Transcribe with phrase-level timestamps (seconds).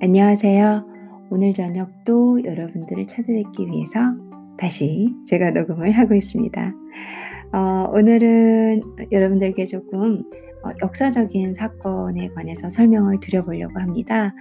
[0.00, 0.86] 안녕하세요.
[1.28, 3.98] 오늘 저녁도 여러분들을 찾아뵙기 위해서
[4.56, 6.72] 다시 제가 녹음을 하고 있습니다.
[7.52, 8.80] 어, 오늘은
[9.10, 10.22] 여러분들께 조금
[10.62, 14.32] 어, 역사적인 사건에 관해서 설명을 드려보려고 합니다.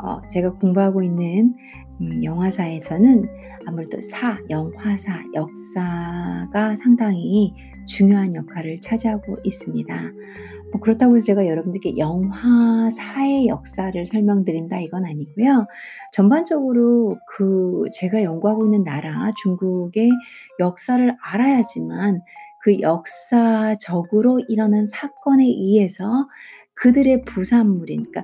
[0.00, 1.56] 어, 제가 공부하고 있는
[2.00, 3.28] 음, 영화사에서는
[3.66, 7.52] 아무래도 사, 영화사, 역사가 상당히
[7.86, 10.12] 중요한 역할을 차지하고 있습니다.
[10.72, 15.66] 뭐 그렇다고 해서 제가 여러분들께 영화사의 역사를 설명드린다 이건 아니고요.
[16.12, 20.10] 전반적으로 그 제가 연구하고 있는 나라 중국의
[20.58, 22.22] 역사를 알아야지만
[22.62, 26.28] 그 역사적으로 일어난 사건에 의해서
[26.74, 28.22] 그들의 부산물인 그러니까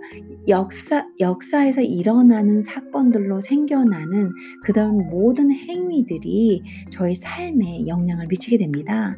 [0.48, 4.32] 역사 역사에서 일어나는 사건들로 생겨나는
[4.64, 9.16] 그런 모든 행위들이 저의 삶에 영향을 미치게 됩니다.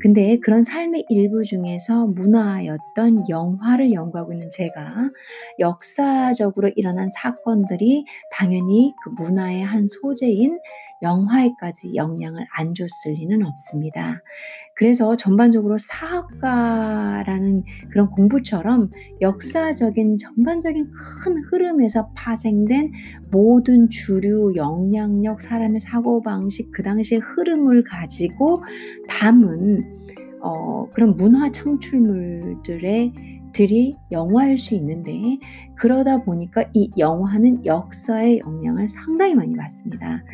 [0.00, 5.10] 근데 그런 삶의 일부 중에서 문화였던 영화를 연구하고 있는 제가
[5.58, 10.58] 역사적으로 일어난 사건들이 당연히 그 문화의 한 소재인
[11.02, 14.22] 영화에까지 영향을 안 줬을 리는 없습니다.
[14.74, 20.90] 그래서 전반적으로 사학과라는 그런 공부처럼 역사적인 전반적인
[21.24, 22.92] 큰 흐름에서 파생된
[23.30, 28.62] 모든 주류 영향력, 사람의 사고방식, 그 당시의 흐름을 가지고
[29.08, 29.98] 담은
[30.40, 35.38] 어, 그런 문화 창출물들의 들이 영화일 수 있는데
[35.74, 40.24] 그러다 보니까 이 영화는 역사의 영향을 상당히 많이 받습니다.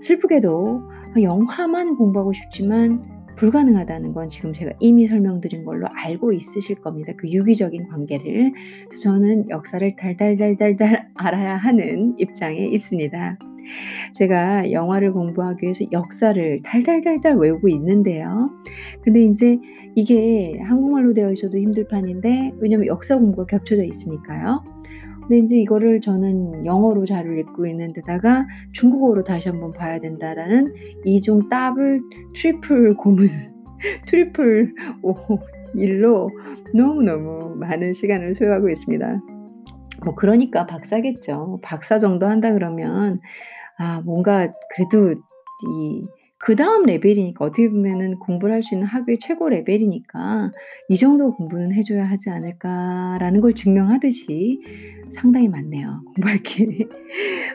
[0.00, 0.82] 슬프게도
[1.22, 7.12] 영화만 공부하고 싶지만 불가능하다는 건 지금 제가 이미 설명드린 걸로 알고 있으실 겁니다.
[7.16, 8.52] 그 유기적인 관계를.
[9.02, 13.51] 저는 역사를 달달달달달 알아야 하는 입장에 있습니다.
[14.14, 18.50] 제가 영화를 공부하기 위해서 역사를 달달달달 외우고 있는데요.
[19.02, 19.58] 근데 이제
[19.94, 24.64] 이게 한국말로 되어 있어도 힘들 판인데 왜냐면 역사 공부가 겹쳐져 있으니까요.
[25.22, 30.74] 근데 이제 이거를 저는 영어로 자료를 읽고 있는 데다가 중국어로 다시 한번 봐야 된다라는
[31.04, 32.02] 이중 double
[32.34, 33.28] triple 고문
[34.06, 35.14] triple 오
[35.74, 36.30] 일로
[36.74, 39.31] 너무너무 많은 시간을 소요하고 있습니다.
[40.04, 41.60] 뭐 그러니까 박사겠죠.
[41.62, 43.20] 박사 정도 한다 그러면
[43.78, 46.06] 아 뭔가 그래도 이
[46.44, 50.50] 그 다음 레벨이니까 어떻게 보면은 공부를 할 수 있는 학교의 최고 레벨이니까
[50.88, 54.60] '이 정도 공부는 해 줘야 하지 않을까.'라는 걸 증명하듯이
[55.12, 56.88] 상당히 많네요, 공부할 게.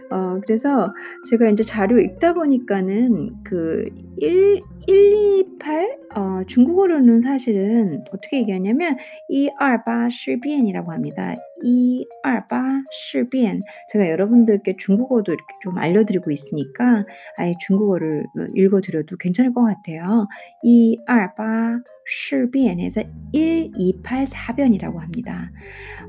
[0.09, 0.93] 어 그래서
[1.29, 8.96] 제가 인제 자료 읽다 보니까는 그 1 128 어 중국어로는 사실은 어떻게 얘기하냐면
[9.28, 11.34] 128 事变이라고 합니다.
[11.62, 17.04] 128 事变 제가 여러분들께 중국어도 이렇게 좀 알려드리고 있으니까
[17.36, 20.26] 아예 중국어를 어 읽어 드려도 괜찮을 것 같아요.
[20.62, 25.50] 128 事变에서 1284변이라고 합니다.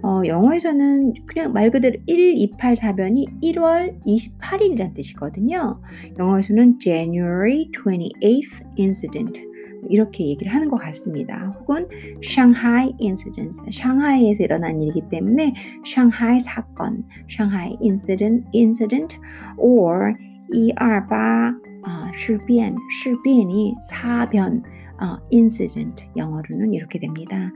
[0.01, 5.79] 어 영어에서는 그냥 말 그대로 1284변이 1월 28일이란 뜻이거든요.
[6.19, 9.53] 영어에서는 January 28th incident
[9.88, 11.54] 이렇게 얘기를 하는 것 같습니다.
[11.60, 11.88] 혹은
[12.22, 19.16] Shanghai incident, 샹하이에서 일어난 일이기 때문에 샹하이 사건, Shanghai incident, incident
[19.56, 20.14] or
[20.52, 21.54] 128
[21.86, 24.62] 어, 실변, 실변이 사변
[25.00, 27.52] 어, incident 영어로는 이렇게 됩니다.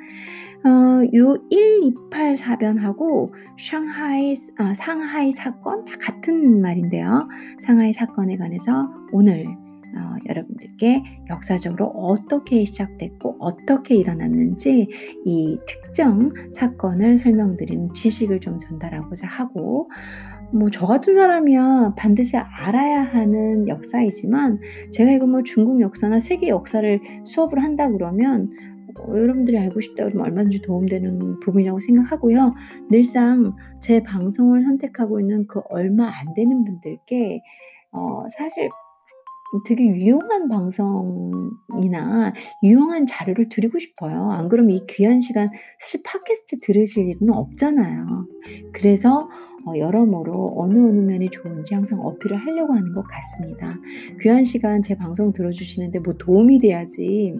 [0.64, 0.68] 어,
[1.14, 7.28] 요 1, 2, 8 사변하고 상하이 어, 상하이 사건 다 같은 말인데요.
[7.60, 9.46] 상하이 사건에 관해서 오늘
[9.94, 14.88] 어, 여러분들께 역사적으로 어떻게 시작됐고 어떻게 일어났는지
[15.24, 19.90] 이 특정 사건을 설명드리는 지식을 좀 전달하고자 하고
[20.52, 24.60] 뭐 저 같은 사람이야 반드시 알아야 하는 역사이지만
[24.90, 28.50] 제가 이거 뭐 중국 역사나 세계 역사를 수업을 한다 그러면
[28.98, 32.54] 어, 여러분들이 알고 싶다 그러면 얼마든지 도움되는 부분이라고 생각하고요.
[32.90, 37.42] 늘상 제 방송을 선택하고 있는 그 얼마 안 되는 분들께
[37.92, 38.68] 어 사실
[39.64, 42.32] 되게 유용한 방송이나
[42.62, 44.30] 유용한 자료를 드리고 싶어요.
[44.30, 45.50] 안 그러면 이 귀한 시간
[45.80, 48.26] 사실 팟캐스트 들으실 일은 없잖아요.
[48.72, 49.28] 그래서
[49.64, 53.74] 어 여러모로 어느 어느 면이 좋은지 항상 어필을 하려고 하는 것 같습니다.
[54.20, 57.36] 귀한 시간 제 방송 들어주시는데 뭐 도움이 돼야지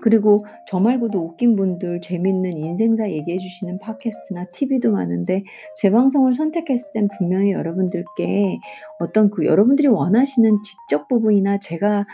[0.00, 5.44] 그리고 저 말고도 웃긴 분들 재밌는 인생사 얘기해 주시는 팟캐스트나 TV도 많은데
[5.76, 8.58] 제 방송을 선택했을 땐 분명히 여러분들께
[9.00, 12.06] 어떤 그 여러분들이 원하시는 지적 부분이나 제가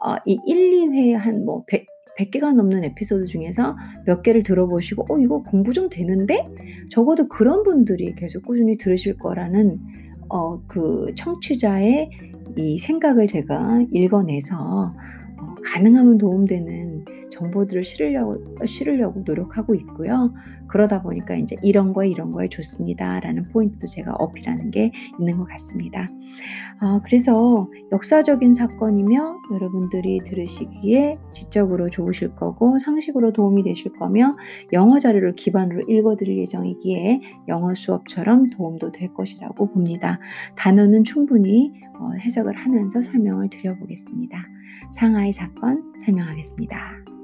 [0.00, 1.86] 어 이 1-2회 한뭐 100
[2.18, 3.76] 100개가 넘는 에피소드 중에서
[4.06, 6.46] 몇 개를 들어보시고 '어 이거 공부 좀 되는데?'
[6.90, 9.78] 적어도 그런 분들이 계속 꾸준히 들으실 거라는
[10.30, 12.10] 어 그 청취자의
[12.56, 14.56] 이 생각을 제가 읽어내서
[15.38, 16.87] 어 가능하면 도움되는
[17.30, 20.32] 정보들을 실으려고 실으려고 노력하고 있고요.
[20.68, 26.08] 그러다 보니까 이제 이런 거에 이런 거에 좋습니다라는 포인트도 제가 어필하는 게 있는 것 같습니다.
[26.80, 34.36] 어, 그래서 역사적인 사건이며 여러분들이 들으시기에 지적으로 좋으실 거고 상식으로 도움이 되실 거며
[34.72, 40.20] 영어 자료를 기반으로 읽어드릴 예정이기에 영어 수업처럼 도움도 될 것이라고 봅니다.
[40.56, 44.46] 단어는 충분히 어, 해석을 하면서 설명을 드려보겠습니다.
[44.92, 47.17] 상하이 사건 설명하겠습니다.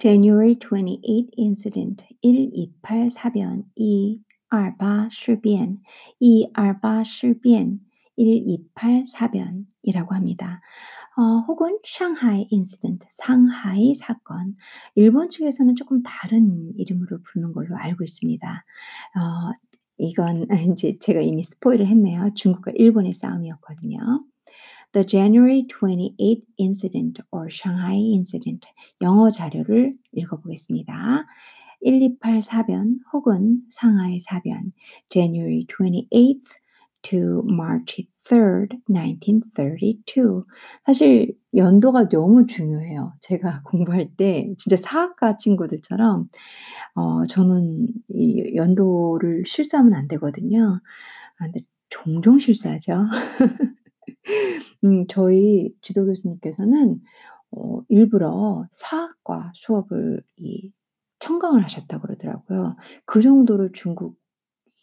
[0.00, 5.78] January 28 Incident 128 사변 228 실변
[6.18, 7.80] 228 실변
[8.16, 10.62] 128 사변이라고 합니다.
[11.16, 14.56] 어, 혹은 상하이 인시던트, 상하이 사건.
[14.94, 18.64] 일본 측에서는 조금 다른 이름으로 부르는 걸로 알고 있습니다.
[19.16, 19.52] 어,
[19.98, 22.30] 이건 이제 제가 이미 스포일을 했네요.
[22.34, 24.24] 중국과 일본의 싸움이었거든요.
[24.92, 28.66] The January 28 incident or Shanghai incident
[29.00, 31.26] 영어 자료를 읽어보겠습니다.
[31.84, 34.72] 128 사변 혹은 상하이 사변
[35.08, 36.44] January 28th
[37.02, 40.44] to March 3rd, 1932.
[40.84, 43.14] 사실 연도가 너무 중요해요.
[43.20, 46.28] 제가 공부할 때 진짜 사학과 친구들처럼
[46.96, 50.80] 어 저는 이 연도를 실수하면 안 되거든요.
[51.38, 53.06] 아 근데 종종 실수하죠.
[54.84, 57.00] 음 저희 지도 교수님께서는
[57.52, 60.72] 어 일부러 사학과 수업을 이
[61.20, 62.76] 청강을 하셨다고 그러더라고요.
[63.06, 64.16] 그 정도로 중국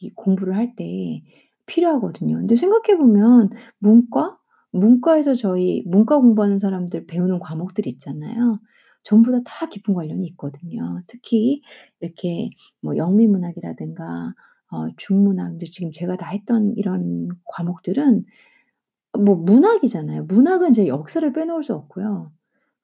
[0.02, 1.24] 이 공부를 할 때
[1.66, 2.38] 필요하거든요.
[2.38, 4.38] 근데 생각해 보면 문과?
[4.72, 8.60] 문과에서 저희 문과 공부하는 사람들 배우는 과목들이 있잖아요.
[9.04, 11.02] 전부 다, 다 깊은 관련이 있거든요.
[11.08, 11.62] 특히
[12.00, 12.50] 이렇게
[12.82, 14.34] 뭐 영미문학이라든가
[14.72, 18.26] 어 중문학 지금 제가 다 했던 이런 과목들은
[19.18, 20.26] 뭐 문학이잖아요.
[20.26, 22.32] 문학은 이제 역사를 빼놓을 수 없고요.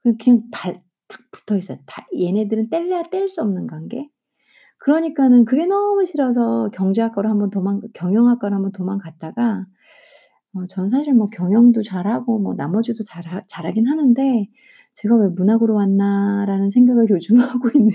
[0.03, 1.77] 그 그냥 달 딱 붙어 있어요.
[1.88, 4.09] 다 얘네들은 뗄래야 뗄 수 없는 관계.
[4.80, 9.65] 그러니까는 그게 너무 싫어서 경제학과로 한번 도망 경영학과로 한번 도망갔다가
[10.56, 14.47] 어 저는 사실 뭐 경영도 잘하고 뭐 나머지도 잘하 잘하긴 하는데
[14.95, 17.91] '제가 왜 문학으로 왔나.'라는 생각을 요즘 하고 있는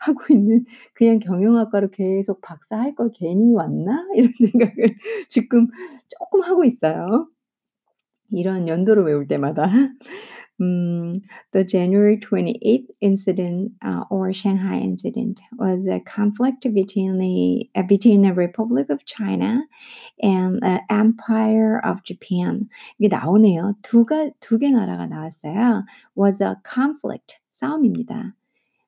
[0.00, 4.96] 하고 있는 '그냥 경영학과로 계속 박사 할 걸 괜히 왔나?' 이런 생각을
[5.28, 5.68] 지금
[6.20, 7.28] 쪼끔 하고 있어요.
[8.32, 9.68] 이런 연도를 외울 때마다.
[10.60, 11.14] 음,
[11.52, 18.22] the January 28th incident uh, or Shanghai incident was a conflict between the uh, between
[18.22, 19.64] the Republic of China
[20.22, 22.68] and the Empire of Japan.
[22.98, 23.74] 이게 나오네요.
[23.82, 25.84] 두가 두개 나라가 나왔어요.
[26.16, 28.34] was a conflict 싸움입니다.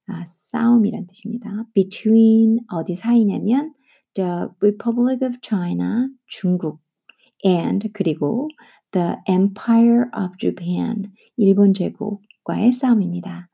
[0.07, 1.65] 아, 싸움이란 뜻입니다.
[1.73, 3.75] between 어디 사이냐면
[4.15, 6.79] the Republic of China 중국
[7.45, 8.49] and 그리고
[8.95, 13.51] the Empire of Japan, 일본 제국과의 싸움입니다.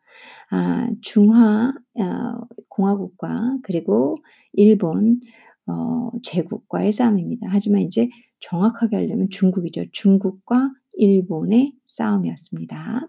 [0.51, 4.17] 아, 중화 어, 공화국과 그리고
[4.53, 5.21] 일본
[5.67, 7.47] 어, 제국과의 싸움입니다.
[7.51, 8.11] 하지만 이제
[8.41, 9.85] 정확하게 하려면 중국이죠.
[9.93, 13.09] 중국과 일본의 싸움이었습니다.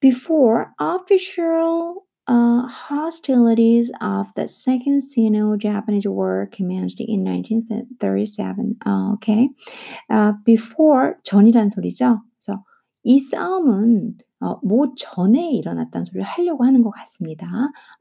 [0.00, 1.94] Before official
[2.28, 8.76] uh, hostilities of the Second Sino-Japanese War commenced in 1937.
[8.86, 9.48] 어, okay.
[10.10, 12.20] Uh, before 전이란 소리죠.
[12.38, 12.62] 그래서
[13.02, 17.48] 이 싸움은 어, 뭐 전에 일어났다는 소리를 하려고 하는 것 같습니다.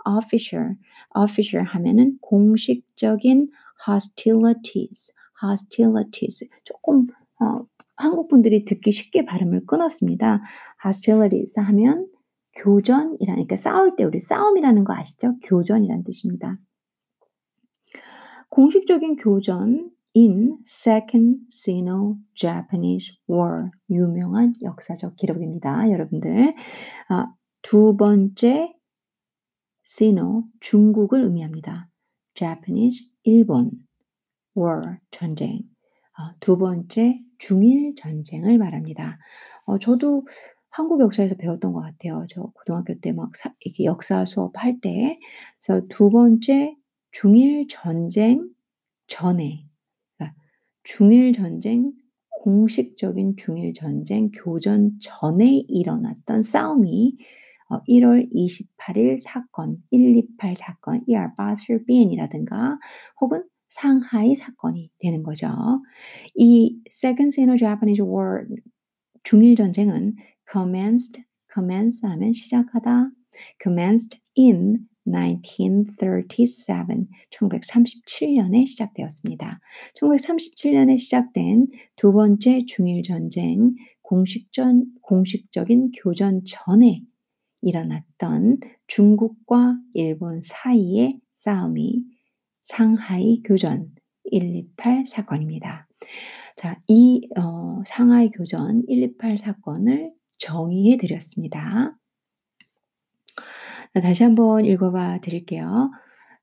[0.05, 0.75] official,
[1.15, 3.49] official 하면은 공식적인
[3.87, 7.07] hostilities, hostilities 조금
[7.41, 7.65] 어,
[7.95, 10.41] 한국 분들이 듣기 쉽게 발음을 끊었습니다.
[10.85, 12.07] hostilities 하면
[12.57, 15.35] 교전이라니까 싸울 때 우리 싸움이라는 거 아시죠?
[15.43, 16.57] 교전이란 뜻입니다.
[18.49, 25.91] 공식적인 교전 in Second Sino-Japanese War 유명한 역사적 기록입니다.
[25.91, 26.55] 여러분들
[27.09, 27.27] 아,
[27.61, 28.73] 두 번째
[29.85, 31.89] Sino 중국을 의미합니다.
[32.33, 33.71] Japanese 일본
[34.57, 35.61] War 전쟁
[36.17, 39.19] 아, 두 번째 중일 전쟁을 말합니다.
[39.65, 40.25] 어, 저도
[40.77, 42.25] 한국 역사에서 배웠던 것 같아요.
[42.29, 43.31] 저 고등학교 때 막
[43.61, 45.19] 이렇게 역사 수업 할 때.
[45.59, 46.75] 그래서 두 번째
[47.11, 48.47] 중일 전쟁
[49.07, 49.65] 전에
[50.17, 50.37] 그러니까
[50.83, 51.93] 중일 전쟁
[52.43, 57.17] 공식적인 중일 전쟁 교전 전에 일어났던 싸움이
[57.69, 62.79] 어 1월 28일 사건, 128 사건, 128事变이라든가
[63.19, 65.49] 혹은 상하이 사건이 되는 거죠.
[66.35, 68.45] 이 Second Sino-Japanese War
[69.23, 70.15] 중일 전쟁은
[70.51, 71.23] commenced,
[71.53, 73.11] commence 하면 시작하다.
[73.61, 79.59] commenced in 1937, 1937년에 시작되었습니다.
[79.95, 87.01] 1937년에 시작된 두 번째 중일 전쟁 공식전, 공식적인 교전 전에
[87.61, 92.03] 일어났던 중국과 일본 사이의 싸움이
[92.63, 93.91] 상하이 교전
[94.31, 95.87] 128 사건입니다.
[96.55, 101.95] 자, 이 어, 상하이 교전 128 사건을 정의해 드렸습니다.
[103.93, 105.91] 다시 한번 읽어봐 드릴게요.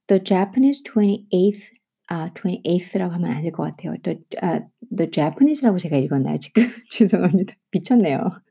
[0.07, 1.75] The Japanese 28th
[2.09, 3.97] 아, 28th라고 하면 안될것 같아요.
[4.03, 4.61] The, uh,
[4.95, 6.65] the Japanese라고 제가 읽었나요, 지금?
[6.91, 7.55] 죄송합니다.
[7.73, 8.44] 미쳤네요.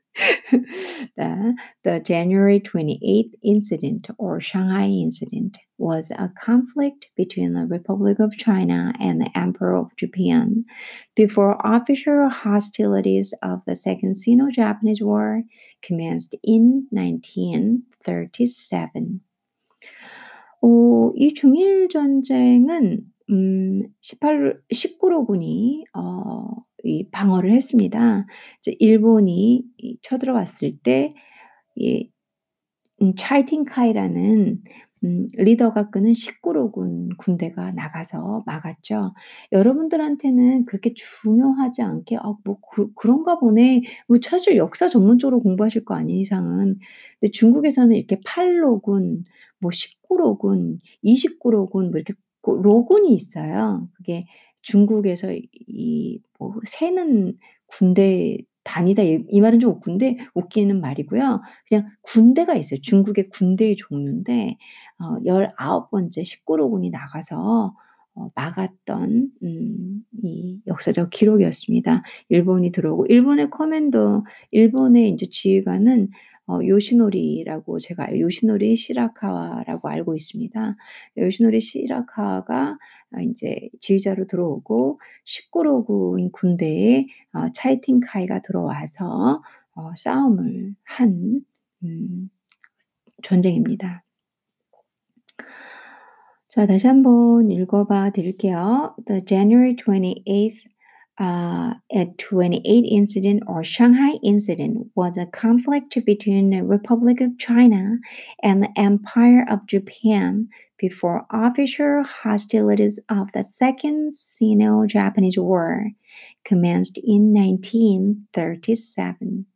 [0.51, 8.35] the, the January 28th incident or Shanghai incident was a conflict between the Republic of
[8.35, 10.65] China and the Emperor of Japan
[11.15, 15.43] before official hostilities of the Second Sino-Japanese War
[15.81, 19.21] commenced in 1937.
[20.61, 26.49] 오, 이 중일 전쟁은 음, 18, 19로군이 어,
[26.84, 28.26] 이 방어를 했습니다.
[28.78, 29.64] 일본이
[30.02, 31.14] 쳐들어왔을 때,
[31.76, 32.10] 이
[33.02, 34.62] 음, 차이팅카이라는
[35.04, 39.12] 음, 리더가 끄는 19로군 군대가 나가서 막았죠.
[39.52, 46.16] 여러분들한테는 그렇게 중요하지 않게 '아 뭐그 그런가 보네.' 뭐 사실 역사 전문적으로 공부하실 거 아닌
[46.18, 46.78] 이상은
[47.20, 49.24] 근데 중국에서는 이렇게 8로군
[49.60, 53.88] 뭐 19로군, 29로군 뭐 이렇게 그 로군이 있어요.
[53.96, 54.24] 그게
[54.64, 55.32] 중국에서
[55.68, 61.42] 이뭐 세는 군대 단위다 이, 이 말은 좀 웃긴데 웃기는 말이고요.
[61.68, 62.80] 그냥 군대가 있어요.
[62.82, 64.56] 중국의 군대의 종류인데
[64.98, 67.74] 어 19번째 19로군이 나가서
[68.16, 72.02] 어 막았던 음 이 역사적 기록이었습니다.
[72.30, 76.08] 일본이 들어오고 일본의 commander 일본의 인제 지휘관은
[76.46, 80.76] 어 요시노리라고 제가 요시노리 시라카와라고 알고 있습니다.
[81.18, 82.78] 요시노리 시라카와가
[83.16, 89.42] 어 인제 지휘자로 들어오고 19로군 군대에 어 차이팅카이가 들어와서
[89.74, 91.44] 어 싸움을 한
[91.84, 92.30] 음
[93.22, 94.04] 전쟁입니다.
[96.48, 98.94] 자, 다시 한번 읽어봐 드릴게요.
[99.06, 100.73] The January 28th
[101.18, 107.98] uh, at 28 incident or Shanghai incident was a conflict between the Republic of China
[108.42, 115.90] and the Empire of Japan before official hostilities of the Second Sino-Japanese War
[116.44, 119.46] commenced in 1937.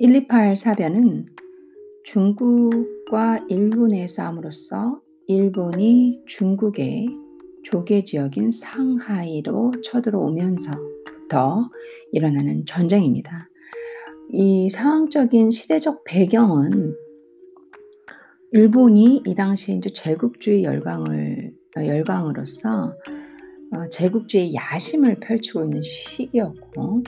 [0.00, 1.26] 128 사변은
[2.04, 7.08] 중국과 일본의 싸움으로써 일본이 중국의
[7.64, 11.68] 조개 지역인 상하이로 쳐들어오면서부터
[12.12, 13.48] 일어나는 전쟁입니다.
[14.30, 16.94] 이 상황적인 시대적 배경은
[18.52, 22.94] 일본이 이 당시에 이제 제국주의 열강을 열강으로서
[23.72, 27.02] 어, 제국주의 야심을 펼치고 있는 시기였고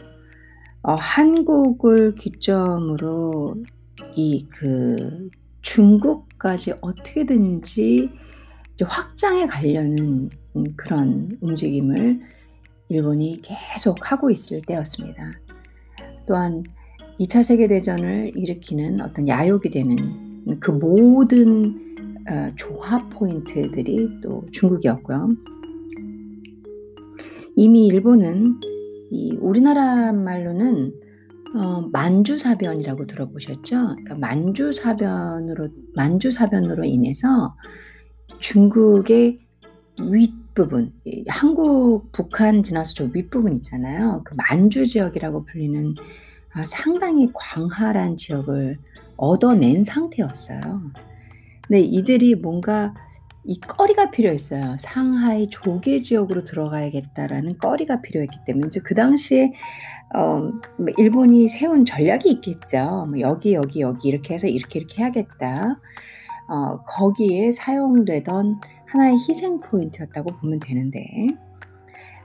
[0.82, 3.56] 어 한국을 기점으로
[4.16, 5.28] 이 그
[5.62, 8.10] 중국까지 어떻게든지
[8.82, 12.20] 확장해 가려는 음 그런 움직임을
[12.88, 15.32] 일본이 계속 하고 있을 때였습니다.
[16.26, 16.64] 또한
[17.18, 21.88] 2차 세계 대전을 일으키는 어떤 야욕이 되는 그 모든
[22.28, 25.28] 어 조합 포인트들이 또 중국이었고요.
[27.56, 28.60] 이미 일본은
[29.10, 30.92] 이 우리나라 말로는
[31.56, 33.62] 어 만주사변이라고 들어보셨죠?
[33.64, 37.56] 그러니까 만주사변으로 만주사변으로 인해서
[38.38, 39.40] 중국의
[40.00, 40.92] 윗부분
[41.28, 44.22] 한국, 북한 지나서 저 윗부분 있잖아요.
[44.24, 45.94] 그 만주 지역이라고 불리는
[46.52, 48.78] 아 상당히 광활한 지역을
[49.16, 50.60] 얻어낸 상태였어요.
[51.66, 52.94] 근데 이들이 뭔가
[53.44, 54.76] 이 꺼리가 필요했어요.
[54.78, 59.52] 상하이 조개 지역으로 들어가야겠다라는 꺼리가 필요했기 때문에 이제 그 당시에
[60.14, 60.60] 어뭐
[60.98, 63.06] 일본이 세운 전략이 있겠죠.
[63.08, 65.80] 뭐 여기, 여기, 여기 이렇게 해서 이렇게, 이렇게 해야겠다.
[66.48, 71.28] 어 거기에 사용되던 하나의 희생 포인트였다고 보면 되는데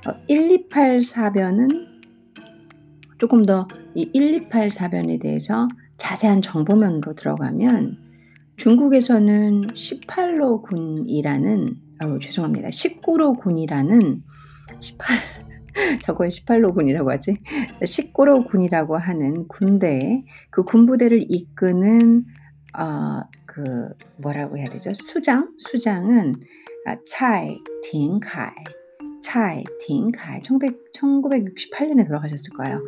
[0.07, 1.69] 어 128 사변은
[3.17, 5.67] 조금 더 이 128 사변에 대해서
[5.97, 7.97] 자세한 정보면으로 들어가면
[8.57, 12.69] 중국에서는 18로 군이라는 아유 죄송합니다.
[12.69, 14.23] 19로 군이라는
[14.79, 15.17] 18
[16.03, 17.37] 저거에 18로 군이라고 하지.
[17.81, 22.25] 19로 군이라고 하는 군대 그 군부대를 이끄는
[22.77, 23.23] 어
[23.55, 24.91] 그 뭐라고 해야 되죠?
[24.93, 25.53] 수장?
[25.57, 26.35] 수장은
[26.85, 28.51] 아 차이 팅카이
[29.25, 32.79] 차이 팅하이 1968년에 돌아가셨을 거예요.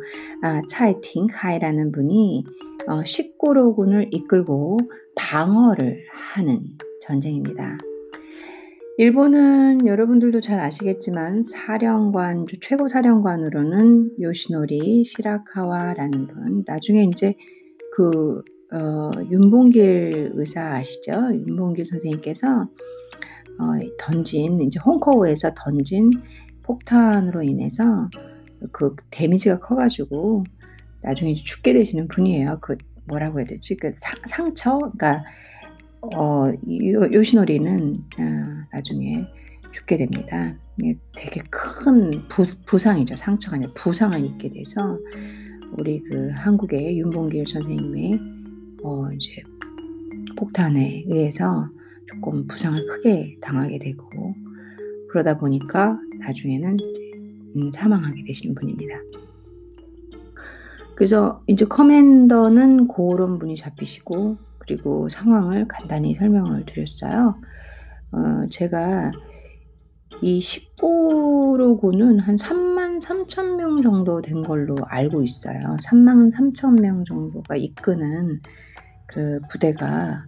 [0.42, 2.44] 아, 차이 팅하이라는 분이
[2.86, 4.78] 어, 19로 군을 이끌고
[5.16, 6.60] 방어를 하는
[7.02, 7.78] 전쟁입니다.
[8.98, 17.34] 일본은 여러분들도 잘 아시겠지만 사령관 최고 사령관으로는 요시노리 시라카와라는 분 나중에 이제
[17.96, 18.42] 그
[18.72, 21.12] 어, 윤봉길 의사 아시죠?
[21.32, 22.68] 윤봉길 선생님께서 어,
[23.98, 26.10] 던진 이제 홍커우에서 던진
[26.62, 28.08] 폭탄으로 인해서
[28.72, 30.44] 그 데미지가 커가지고
[31.02, 32.58] 나중에 죽게 되시는 분이에요.
[32.60, 33.76] 그 뭐라고 해야 되지?
[33.76, 35.24] 그 상, 상처, 그러니까
[36.14, 38.22] 어, 요, 요시노리는 어,
[38.72, 39.24] 나중에
[39.72, 40.54] 죽게 됩니다.
[41.16, 43.16] 되게 큰 부, 부상이죠.
[43.16, 44.98] 상처가 아니라 부상을 입게 돼서
[45.76, 48.20] 우리 그 한국의 윤봉길 선생님의
[48.84, 49.42] 어, 이제
[50.36, 51.68] 폭탄에 의해서
[52.18, 54.34] 조금 부상을 크게 당하게 되고
[55.10, 56.76] 그러다 보니까 나중에는
[57.56, 58.94] 음, 사망하게 되신 분입니다.
[60.94, 67.36] 그래서 이제 커맨더는 그런 분이 잡히시고 그리고 상황을 간단히 설명을 드렸어요.
[68.10, 69.12] 어, 제가
[70.20, 75.76] 이 19로군은 한 3만 3천 명 정도 된 걸로 알고 있어요.
[75.84, 78.40] 3만 3천 명 정도가 이끄는
[79.06, 80.24] 그 부대가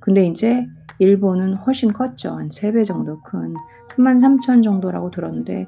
[0.00, 0.66] 근데 이제
[1.00, 2.30] 일본은 훨씬 컸죠.
[2.30, 3.54] 한 3배 정도 큰
[3.88, 5.66] 3만 3천 정도라고 들었는데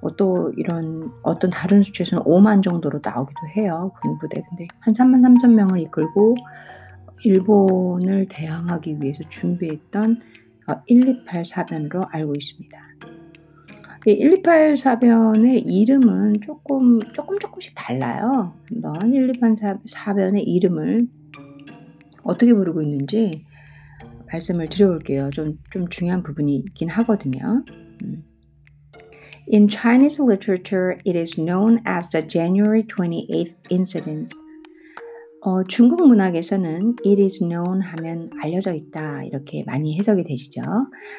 [0.00, 3.92] 어, 또 이런 어떤 다른 수치에서는 5만 정도로 나오기도 해요.
[4.00, 4.42] 군 부대.
[4.48, 6.34] 근데 한 3만 3천 명을 이끌고
[7.24, 10.22] 일본을 대항하기 위해서 준비했던
[10.88, 12.78] 128 어, 사변으로 알고 있습니다.
[14.06, 18.54] 128 사변의 이름은 조금 조금 조금씩 달라요.
[18.70, 21.06] 한번 128 사변의 이름을
[22.22, 23.44] 어떻게 부르고 있는지
[24.32, 25.30] 말씀을 드려볼게요.
[25.30, 27.64] 좀, 좀 중요한 부분이 있긴 하거든요.
[28.02, 28.24] 음.
[29.52, 34.38] In Chinese literature, it is known as the January 28th incidents.
[35.42, 40.60] 어, 중국 문학에서는 it is known 하면 알려져 있다 이렇게 많이 해석이 되시죠.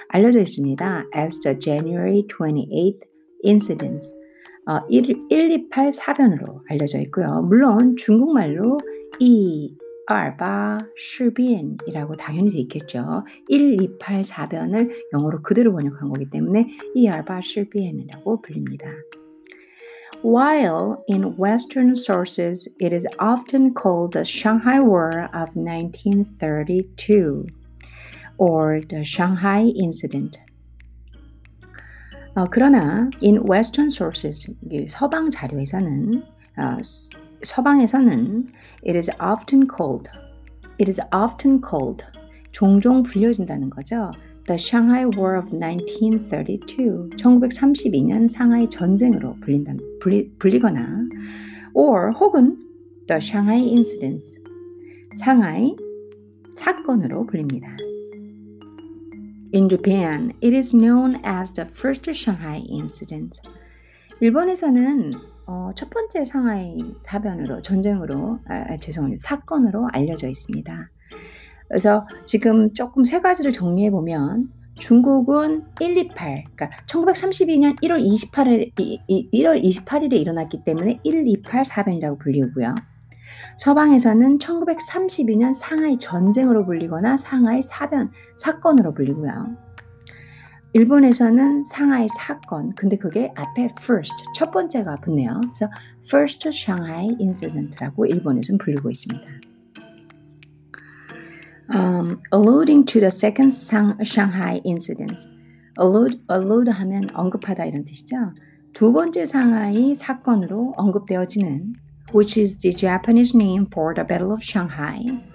[0.10, 1.06] 알려져 있습니다.
[1.18, 3.00] as the January 28th
[3.44, 4.16] incidents.
[4.68, 7.42] 어, 1, 128 사변으로 알려져 있고요.
[7.42, 8.78] 물론 중국말로
[9.20, 9.76] 이
[10.08, 13.26] 알바 시변이라고 당연히 돼 있겠죠.
[13.48, 18.88] 1, 2, 8, 4변을 영어로 그대로 번역한 거기 때문에 이 알바 시변이라고 불립니다.
[20.24, 27.48] While in Western sources it is often called the Shanghai War of 1932
[28.38, 30.40] or the Shanghai Incident.
[32.36, 34.54] 어, 그러나 in Western sources
[34.90, 36.24] 서방 자료에서는
[36.58, 36.78] 어,
[37.44, 38.48] 서방에서는
[38.86, 40.10] it is often called
[40.80, 42.06] it is often called
[42.52, 44.12] 종종 불려진다는 거죠.
[44.48, 51.08] The Shanghai War of 1932 1932년 상하이 전쟁으로 불린다, 불리, 불리거나
[51.74, 52.58] or 혹은
[53.08, 54.40] The Shanghai Incidents
[55.16, 55.76] 상하이
[56.58, 57.68] 사건으로 불립니다.
[59.54, 63.42] In Japan, it is known as the First Shanghai Incident.
[64.22, 65.14] 일본에서는
[65.52, 70.90] 어, 첫 번째 상하이 사변으로 전쟁으로 아, 아, 죄송합니다 사건으로 알려져 있습니다.
[71.68, 78.72] 그래서 지금 조금 세 가지를 정리해 보면 중국은 128, 그러니까 1932년 1월 28일
[79.08, 82.74] 1월 28일에 일어났기 때문에 128 사변이라고 불리고요.
[83.58, 89.58] 서방에서는 1932년 상하이 전쟁으로 불리거나 상하이 사변 사건으로 불리고요.
[90.74, 95.42] 일본에서는 상하이 사건, 근데 그게 앞에 first, 첫 번째가 붙네요.
[95.42, 95.70] 그래서
[96.06, 99.26] first Shanghai incident라고 일본에서는 불리고 있습니다.
[101.74, 103.54] Um, alluding to the second
[104.04, 105.30] Shanghai incidents.
[105.80, 108.34] allude, allude 하면 언급하다 이런 뜻이죠.
[108.74, 111.74] 두 번째 상하이 사건으로 언급되어지는
[112.14, 115.31] which is the Japanese name for the Battle of Shanghai.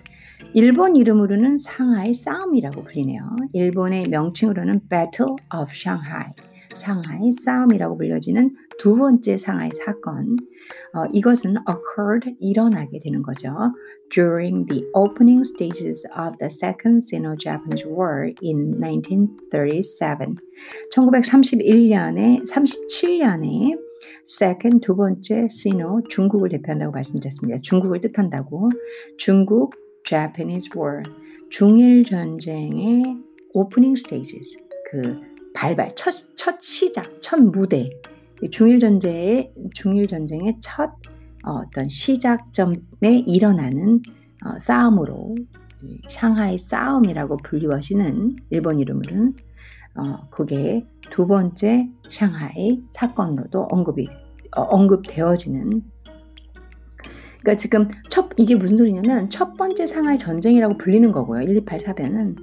[0.59, 3.37] 일본 이름으로는 상하이 싸움이라고 불리네요.
[3.53, 6.33] 일본의 명칭으로는 Battle of Shanghai,
[6.73, 10.37] 상하이 싸움이라고 불려지는 두 번째 상하이 사건.
[10.95, 13.55] 어, 이것은 occurred 일어나게 되는 거죠.
[14.09, 20.37] During the opening stages of the Second Sino-Japanese War in 1937.
[20.91, 23.79] 1931년에 37년에
[24.25, 27.59] second 두 번째 sino 중국을 대표한다고 말씀드렸습니다.
[27.61, 28.71] 중국을 뜻한다고
[29.19, 29.75] 중국
[30.07, 31.03] Japanese War
[31.51, 33.17] 중일 전쟁의
[33.53, 34.59] opening stages
[34.91, 35.21] 그
[35.55, 37.91] 발발 첫, 첫 시작 첫 무대.
[38.51, 40.91] 중일 전쟁의 중일 전쟁의 첫
[41.45, 42.79] 어, 떤 시작점에
[43.27, 44.03] 일어나는
[44.45, 45.35] 어, 싸움으로
[46.09, 49.35] 샹하이 싸움이라고 불리워지는 일본 이름으로는
[49.99, 54.09] 어 그게 두 번째 샹하이 사건으로도 언급이
[54.57, 55.83] 어 언급되어지는
[57.47, 61.45] 그러니까 지금 첫 이게 무슨 소리냐면 첫 번째 상하이 전쟁이라고 불리는 거고요.
[61.45, 62.37] 1284 사변은.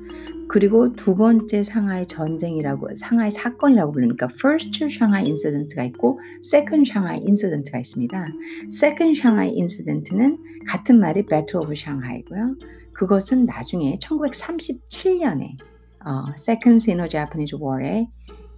[0.47, 7.79] 그리고 두 번째 상하이 전쟁이라고 상하이 사건이라고 불리니까 first Shanghai incident가 있고 second Shanghai incident가
[7.79, 8.27] 있습니다.
[8.71, 12.55] second Shanghai incident는 같은 말이 Battle of Shanghai고요.
[12.93, 15.57] 그것은 나중에 1937년에
[16.05, 18.07] 어, Second Sino-Japanese War의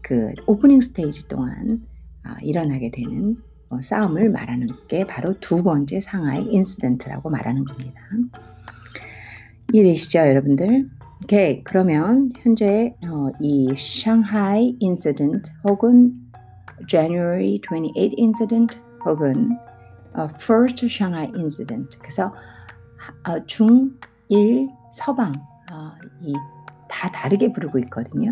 [0.01, 1.81] 그 오프닝 스테이지 동안
[2.23, 7.99] 어, 일어나게 되는 어, 싸움을 말하는 게 바로 두 번째 상하이 인시덴트라고 말하는 겁니다.
[9.73, 10.89] 이해되시죠, 여러분들?
[11.23, 16.13] 오케이, 그러면 현재 어, 이 Shanghai incident 혹은
[16.87, 19.57] January 28 incident 혹은
[20.13, 22.33] 어, First Shanghai incident 그래서
[23.27, 23.97] 어, 중,
[24.29, 25.33] 일, 서방
[25.71, 28.31] 어, 이다 다르게 부르고 있거든요.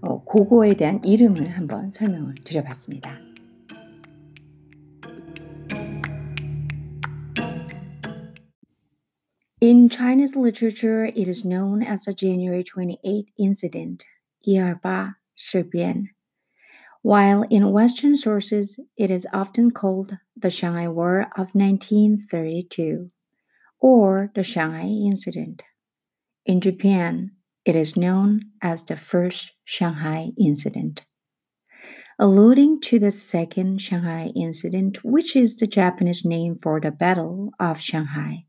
[0.00, 3.27] 어, 그거에 대한 이름을 한번 설명을 드려봤습니다.
[9.60, 14.04] In Chinese literature, it is known as the January 28 incident,
[14.46, 16.04] Yarba Shibian,
[17.02, 23.08] while in Western sources, it is often called the Shanghai War of 1932
[23.80, 25.64] or the Shanghai Incident.
[26.46, 27.32] In Japan,
[27.64, 31.04] it is known as the First Shanghai Incident.
[32.20, 37.80] Alluding to the Second Shanghai Incident, which is the Japanese name for the Battle of
[37.80, 38.44] Shanghai,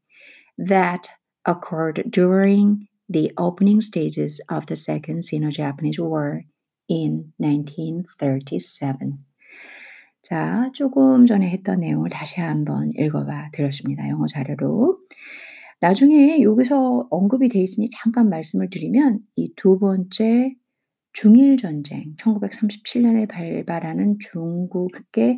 [0.60, 1.08] that
[1.46, 6.44] occurred during the opening stages of the Second Sino Japanese War
[6.90, 9.20] in 1937.
[10.24, 14.08] 자, 조금 전에 했던 내용을 다시 한번 읽어봐 드렸습니다.
[14.10, 15.00] 영어 자료로.
[15.82, 20.56] 나중에 여기서 언급이 돼 있으니 잠깐 말씀을 드리면 이 두 번째
[21.14, 25.38] 중일 전쟁 1937년에 발발하는 중국의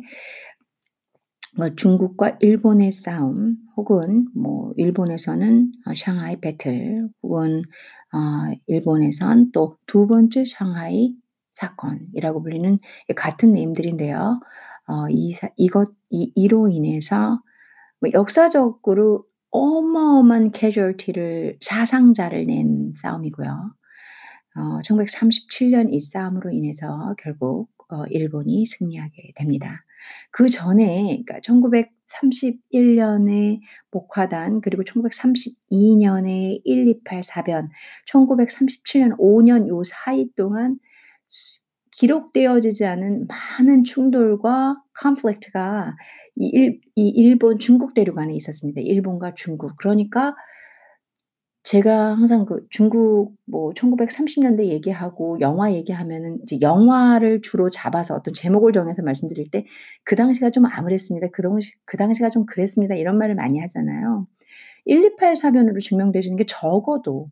[1.76, 7.62] 중국과 일본의 싸움 혹은 뭐 일본에서는 어 샹하이 배틀 혹은
[8.14, 11.14] 어 일본에선 또 두 번째 샹하이
[11.54, 12.78] 사건이라고 불리는
[13.16, 14.40] 같은 네임들인데요.
[14.86, 17.40] 어이사 이것 이 이로 인해서
[18.00, 23.74] 뭐 역사적으로 어마어마한 캐주얼티를 사상자를 낸 싸움이고요.
[24.56, 29.84] 어 1937년 이 싸움으로 인해서 결국 어 일본이 승리하게 됩니다.
[30.30, 33.60] 그 전에 그러니까 1931년에
[33.90, 37.68] 목화단 그리고 1932년에 128 사변,
[38.06, 40.78] 1937년 5년 요 사이 동안
[41.92, 45.94] 기록되어지지 않은 많은 충돌과 conflict가
[46.36, 48.80] 이 일 이 일본 중국 대륙 안에 있었습니다.
[48.80, 49.76] 일본과 중국.
[49.76, 50.34] 그러니까
[51.64, 58.72] 제가 항상 그 중국 뭐 1930년대 얘기하고 영화 얘기하면은 이제 영화를 주로 잡아서 어떤 제목을
[58.72, 59.64] 정해서 말씀드릴 때
[60.04, 61.28] "그 당시가 좀 암울했습니다.
[61.32, 64.26] 그 당시 그 당시가 좀 그랬습니다." 이런 말을 많이 하잖아요.
[64.86, 67.30] 128 사변으로 증명되시는 게 적어도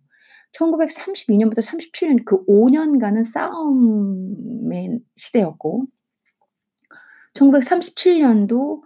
[0.52, 5.86] 1932 년부터 37년 그 5 년간은 싸움의 시대였고
[7.34, 8.84] 1937 년도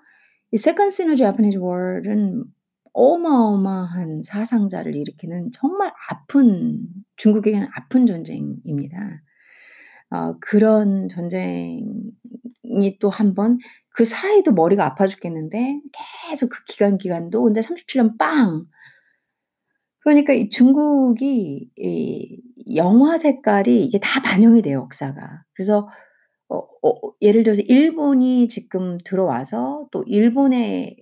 [0.52, 2.44] 이 Second Sino Japanese War은
[2.94, 6.80] 어마어마한 사상자를 일으키는 정말 아픈
[7.16, 9.22] 중국에게는 아픈 전쟁입니다.
[10.10, 11.92] 어 그런 전쟁이
[13.00, 13.58] 또 한 번
[13.96, 15.80] 그 사이도 머리가 아파 죽겠는데
[16.28, 18.66] 계속 그 기간, 기간도 근데 37년 빵.
[20.00, 22.40] 그러니까 이 중국이 이
[22.76, 25.44] 영화 색깔이 이게 다 반영이 돼요, 역사가.
[25.54, 25.88] 그래서
[26.50, 30.96] 어 어 예를 들어서 일본이 지금 들어와서 또 일본의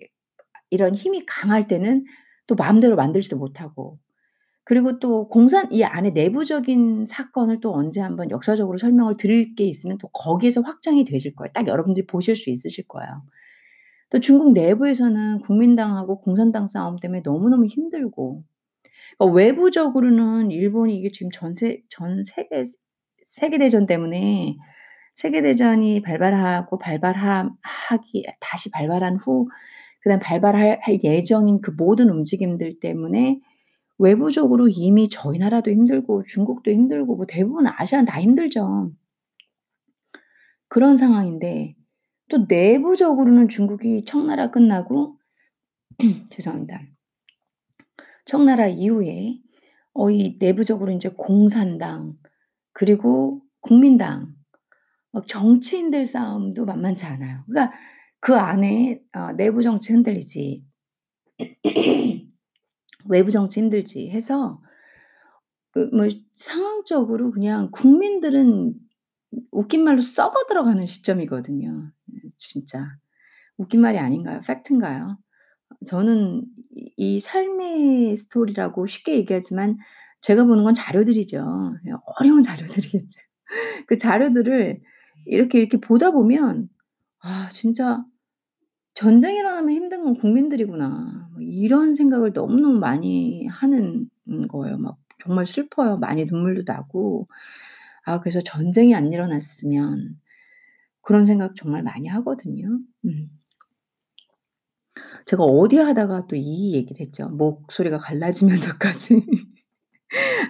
[0.72, 2.04] 이런 힘이 강할 때는
[2.46, 3.98] 또 마음대로 만들지도 못하고
[4.64, 9.98] 그리고 또 공산 이 안에 내부적인 사건을 또 언제 한번 역사적으로 설명을 드릴 게 있으면
[9.98, 11.52] 또 거기에서 확장이 되실 거예요.
[11.52, 13.22] 딱 여러분들이 보실 수 있으실 거예요.
[14.08, 18.44] 또 중국 내부에서는 국민당하고 공산당 싸움 때문에 너무너무 힘들고
[19.18, 22.64] 그러니까 외부적으로는 일본이 이게 지금 전세 전 세계
[23.24, 24.56] 세계 대전 때문에
[25.14, 29.48] 세계 대전이 발발하고 발발하 하기 다시 발발한 후
[30.03, 33.41] 그다음 발발할 할 예정인 그 모든 움직임들 때문에
[33.99, 38.93] 외부적으로 이미 저희 나라도 힘들고 중국도 힘들고 뭐 대부분 아시아는 다 힘들죠.
[40.69, 41.77] 그런 상황인데
[42.29, 45.19] 또 내부적으로는 중국이 청나라 끝나고
[46.31, 46.83] 죄송합니다.
[48.25, 49.38] 청나라 이후에
[49.95, 52.15] 어 이 내부적으로 인제 공산당
[52.73, 54.35] 그리고 국민당
[55.12, 57.45] 막 정치인들 싸움도 만만치 않아요.
[57.47, 57.77] 그러니까
[58.22, 60.64] 그 안에 어 내부 정치 흔들리지
[63.08, 64.61] 외부 정치 힘들지 해서
[65.72, 68.74] 그뭐 상황적으로 그냥 국민들은
[69.52, 71.92] 웃긴 말로 썩어 들어가는 시점이거든요.
[72.06, 72.87] 네 진짜.
[73.58, 74.40] 웃긴 말이 아닌가요?
[74.46, 75.18] 팩트인가요?
[75.87, 76.44] 저는
[76.98, 79.78] 이이 삶의 스토리라고 쉽게 얘기하지만
[80.22, 81.38] 제가 보는 건 자료들이죠.
[81.88, 83.20] 예 어려운 자료들이겠죠.
[83.88, 84.80] 그 자료들을
[85.26, 86.68] 이렇게, 이렇게 보다 보면
[87.22, 88.04] '아 진짜
[88.94, 94.78] 전쟁이 일어나면 힘든 건 국민들이구나.' 뭐 이런 생각을 너무너무 많이 하는 음 거예요.
[94.78, 95.98] 막 정말 슬퍼요.
[95.98, 97.28] 많이 눈물도 나고.
[98.05, 100.20] 아 그래서 '전쟁이 안 일어났으면.'
[101.02, 102.81] 그런 생각 정말 많이 하거든요.
[103.07, 103.31] 음.
[105.26, 107.28] 제가 어디 하다가 또 이 얘기를 했죠.
[107.28, 109.24] 목소리가 갈라지면서까지.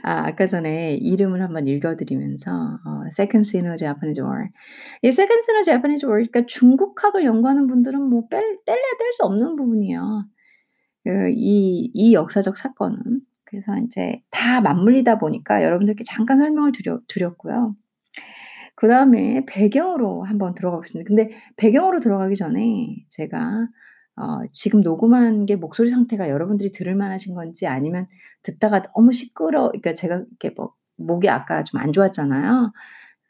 [0.02, 4.48] 아 아까 전에 이름을 한번 읽어 드리면서 어 Second Sino-Japanese War.
[5.02, 10.24] 이 Second Sino-Japanese War 그러니까 중국학을 연구하는 분들은 뭐 뺄 뗄래야 뗄 수 없는 부분이에요.
[11.04, 13.20] 그 이 이 역사적 사건은.
[13.44, 17.76] 그래서 인제 다 맞물리다 보니까 여러분들께 잠깐 설명을 드려 드렸고요.
[18.74, 21.06] 그 다음에 배경으로 한번 들어가 보겠습니다.
[21.08, 23.68] 근데 배경으로 들어가기 전에 제가
[24.16, 28.06] 어 지금 녹음한 게 목소리 상태가 여러분들이 들을 만하신 건지 아니면
[28.42, 32.72] 듣다가 너무 시끄러 그러니까 제가 이렇게 뭐 목이 아까 좀 안 좋았잖아요.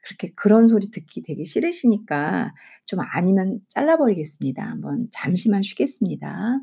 [0.05, 2.55] 그렇게 그런 소리 듣기 되게 싫으시니까
[2.87, 4.63] 좀 아니면 잘라 버리겠습니다.
[4.65, 6.61] 한번 잠시만 쉬겠습니다.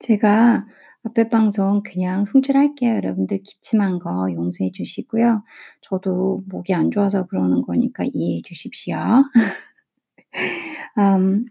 [0.00, 0.66] 제가
[1.04, 2.94] 앞에 방송 그냥 송출할게요.
[2.96, 5.44] 여러분들 기침한 거 용서해 주시고요.
[5.82, 8.96] 저도 목이 안 좋아서 그러는 거니까 이해해 주십시오.
[10.98, 11.44] 음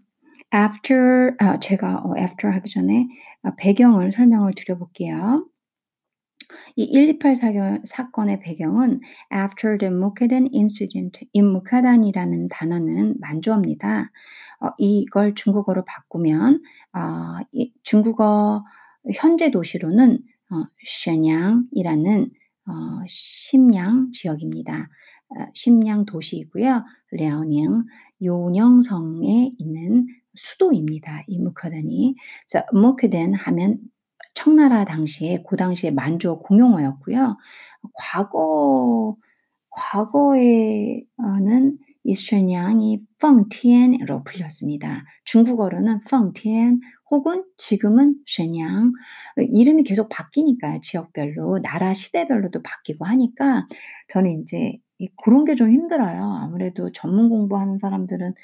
[0.54, 3.06] after 아 제가 어 after 하기 전에
[3.42, 5.46] 아 배경을 설명을 드려 볼게요.
[6.76, 9.00] 이 128 사견 사건의 배경은
[9.32, 14.10] after the Mukden incident 이 무카단이라는 단어는 만주어입니다.
[14.60, 16.60] 어 이걸 중국어로 바꾸면
[16.92, 18.64] 아이 중국어
[19.12, 20.18] 현재 도시로는
[20.50, 22.30] 어 션양이라는
[22.66, 22.72] 어
[23.06, 24.88] 심양 지역입니다.
[25.30, 26.84] 어 심양 도시이고요.
[27.12, 27.84] 랴오닝
[28.22, 31.24] 요녕성에 있는 수도입니다.
[31.26, 32.16] 이 무카단이.
[32.48, 33.78] 그래서 무크덴 하면
[34.34, 37.36] 청나라 당시에 고 당시에 만주어 공용어였고요.
[37.94, 39.16] 과거
[39.70, 45.04] 과거에 어는 이 션양이 펑티엔으로 불렸습니다.
[45.24, 48.16] 중국어로는 펑티엔 혹은 지금은.
[49.38, 51.60] 어 이름이 계속 바뀌니까요, 지역별로.
[51.62, 53.66] 나라 시대별로도 바뀌고 하니까
[54.08, 56.22] 저는 인제 이 고런 게 좀 힘들어요.
[56.42, 58.34] 아무래도 전문 공부하는 사람들은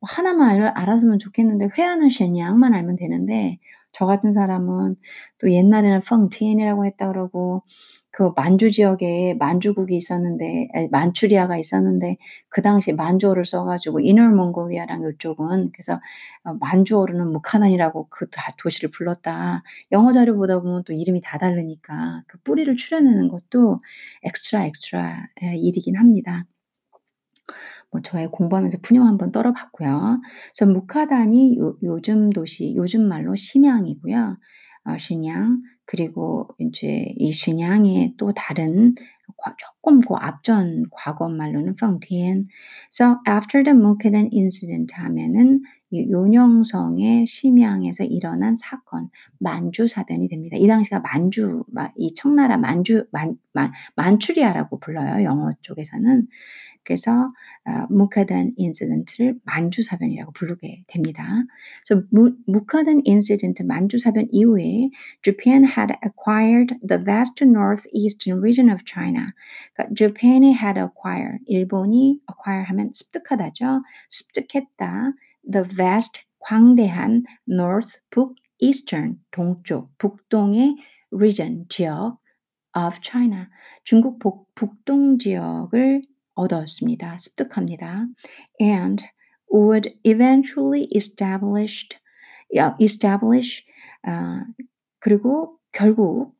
[0.00, 3.58] 뭐 하나만 알 알았으면 좋겠는데 회화는 션양만 알면 되는데
[3.92, 4.96] 저 같은 사람은
[5.40, 7.62] 또 옛날에는 펑티엔이라고 했다 그러고
[8.10, 12.16] 그 만주 지역에 만주국이 있었는데 Manchuria가 있었는데
[12.48, 16.00] 그 당시에 만주어를 써 가지고 Inner Mongolia랑 요쪽은 그래서
[16.44, 19.62] 어 만주어로는 Mukden이라고 그 도시를 불렀다.
[19.92, 23.80] 영어 자료 보다 보면 또 이름이 다 다르니까 그 뿌리를 추려내는 것도
[24.24, 26.44] extra, extra 예 일이긴 합니다.
[27.90, 30.20] 뭐 저의 공부하면서 푸념 한번 떨어 봤고요.
[30.56, 34.38] 그래서 Mukden이 요 요즘 도시 요즘 말로 심양이고요.
[34.84, 38.94] 어 심양 그리고 인제 이 심양의 또 다른
[39.36, 42.48] 과 쪼끔 그 앞전 과거 말로는 펑티엔.
[42.90, 49.08] So after the Mukden incident 하면은 이 요녕성의 심양에서 일어난 사건
[49.38, 50.56] 만주 사변이 됩니다.
[50.58, 56.26] 이 당시가 만주 마이 청나라 만주 만 만 Manchuria라고 불러요, 영어 쪽에서는.
[56.94, 61.44] 어 Mukden incident를 만주사변이라고 부르게 됩니다.
[62.10, 64.90] 무 무카단 인시던트 만주사변 이후에
[65.22, 69.32] Japan had acquired the vast northeastern region of China.
[69.74, 73.82] 그러니까 Japan이 had acquired 일본이 acquire 하면 습득하다죠.
[74.08, 75.12] 습득했다.
[75.50, 80.76] The vast 광대한 north 북eastern 동쪽 북동의
[81.12, 82.18] region 지역
[82.76, 83.46] of China
[83.84, 86.02] 중국 복 북동 지역을
[86.38, 87.18] 얻었습니다.
[87.18, 88.06] 습득합니다.
[88.60, 89.04] and
[89.52, 91.98] would eventually established
[92.56, 93.64] 야 establish
[94.02, 94.44] 아
[95.00, 96.34] 그리고 결국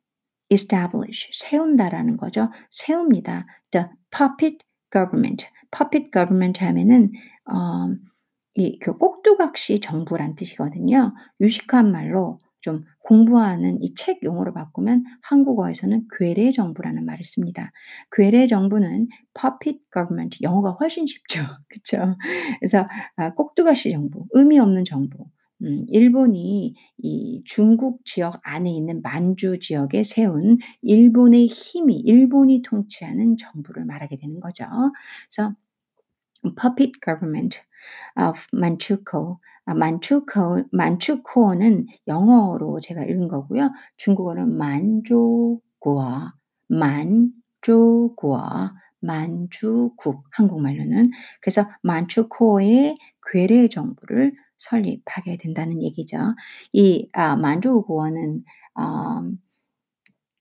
[0.49, 2.49] establish 세운다라는 거죠.
[2.71, 3.45] 세웁니다.
[3.71, 4.57] The puppet
[4.91, 5.45] government.
[5.71, 7.11] puppet government 하면은
[7.45, 7.93] 어
[8.55, 11.13] 이그 꼭두각시 정부란 뜻이거든요.
[11.39, 17.71] 유식한 말로 좀 공부하는 이 책 용어로 바꾸면 한국어에서는 괴뢰 정부라는 말을 씁니다.
[18.11, 19.07] 괴뢰 정부는
[19.39, 21.39] puppet government 영어가 훨씬 쉽죠.
[21.69, 22.15] 그쵸?
[22.59, 25.25] 그래서 아 꼭두각시 정부, 의미 없는 정부.
[25.61, 33.83] 음 일본이 이 중국 지역 안에 있는 만주 지역에 세운 일본의 힘이 일본이 통치하는 정부를
[33.85, 34.65] 말하게 되는 거죠.
[35.29, 35.53] 그래서
[36.55, 37.59] puppet government
[38.17, 39.39] of Manchukuo.
[39.69, 43.69] 아 만추코 만추쿠어는 영어로 제가 읽은 거고요.
[43.97, 46.31] 중국어는 만조구어,
[46.69, 48.39] 만조구어,
[49.01, 51.11] 만주국 한국말로는.
[51.41, 52.97] 그래서 만추쿠어의
[53.31, 56.17] 괴뢰 정부를 설립하게 된다는 얘기죠.
[56.73, 58.43] 이 아 만조구어는
[58.75, 59.21] 어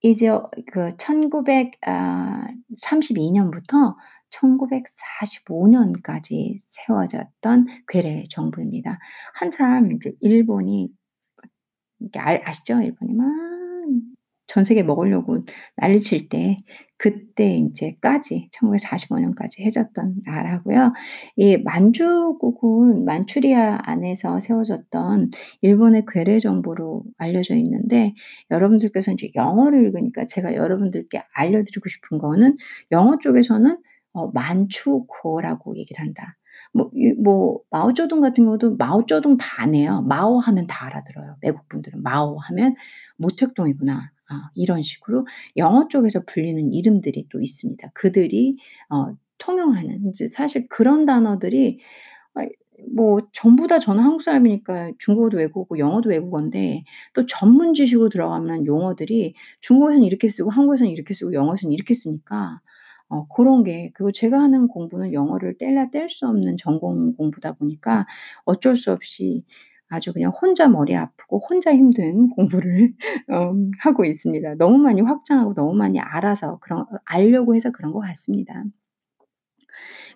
[0.02, 0.28] 이제
[0.72, 3.96] 그 1900아32 년부터
[4.30, 8.98] 1945 년까지 세워졌던 괴뢰 정부입니다.
[9.34, 10.90] 한참 이제 일본이
[12.16, 12.80] 알 아시죠?
[12.80, 13.48] 일본이 막
[14.48, 15.44] 전 세계 먹으려고
[15.76, 16.56] 난리칠 때
[16.96, 20.92] 그때 인제까지 1945 년까지 해줬던 나라고요.
[21.36, 28.14] 이 만주국은 만추리아 안에서 세워졌던 일본의 괴뢰 정부로 알려져 있는데
[28.50, 32.56] 여러분들께서 인제 영어를 읽으니까 제가 여러분들께 알려드리고 싶은 거는
[32.90, 33.78] 영어 쪽에서는
[34.12, 36.36] 어 만추쿠어라고 얘기를 한다.
[36.72, 40.02] 뭐이뭐 마오쩌둥 같은 경우도 마오쩌둥 다안 해요.
[40.06, 41.36] 마오 하면 다 알아들어요.
[41.42, 42.74] 외국 분들은 마오 하면
[43.16, 44.10] 모택동이구나.
[44.30, 47.90] 아 이런 식으로 영어 쪽에서 불리는 이름들이 또 있습니다.
[47.94, 48.56] 그들이
[48.90, 51.80] 어 통용하는 사실 그런 단어들이
[52.34, 59.34] 아뭐 전부 다 저는 한국 사람이니까 중국어도 외국어고 영어도 외국어인데 또 전문 지식으로 들어가면 용어들이
[59.60, 62.60] 중국에서는 이렇게 쓰고 한국에서는 이렇게 쓰고 영어에서는 이렇게 쓰니까
[63.10, 68.06] 어 고런 게 그리고 제가 하는 공부는 영어를 떼려야 뗄수 없는 전공 공부다 보니까
[68.44, 69.44] 어쩔 수 없이
[69.88, 72.92] 아주 그냥 혼자 머리 아프고 혼자 힘든 공부를
[73.32, 74.56] 어 하고 있습니다.
[74.56, 78.64] 너무 많이 확장하고 너무 많이 알아서 그런 알려고 해서 그런 것 같습니다.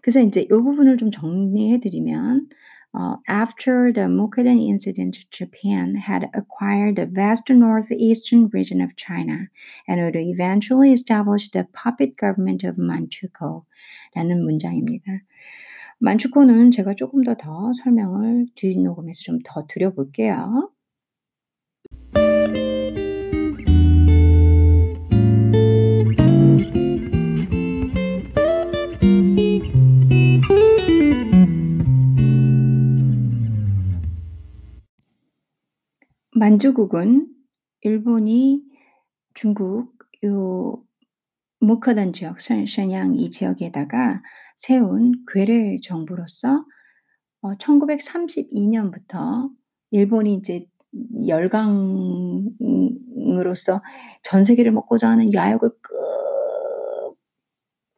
[0.03, 2.49] 그래서 인제 요 부분을 좀 정리해 드리면
[2.93, 9.49] 어 after the Mukden incident, Japan had acquired the vast northeastern region of China
[9.89, 13.65] and would eventually establish the puppet government of Manchukuo
[14.15, 15.23] 라는 문장입니다.
[16.01, 20.71] 만추쿠어는 제가 쪼끔 더더 설명을 뒷 녹음에서 좀 더 드려 볼게요.
[36.43, 37.29] 만주국은
[37.83, 38.65] 일본이
[39.33, 39.93] 중국
[40.25, 40.83] 요
[41.61, 44.21] 무커단 지역 션 션양 이 지역에다가
[44.57, 46.65] 세운 괴뢰 정부로서
[47.43, 49.51] 어1932 년부터
[49.93, 50.67] 일본이 이제
[51.29, 53.81] 열강 음 으로서
[54.25, 55.71] 전 세계를 먹고자 하는 야욕을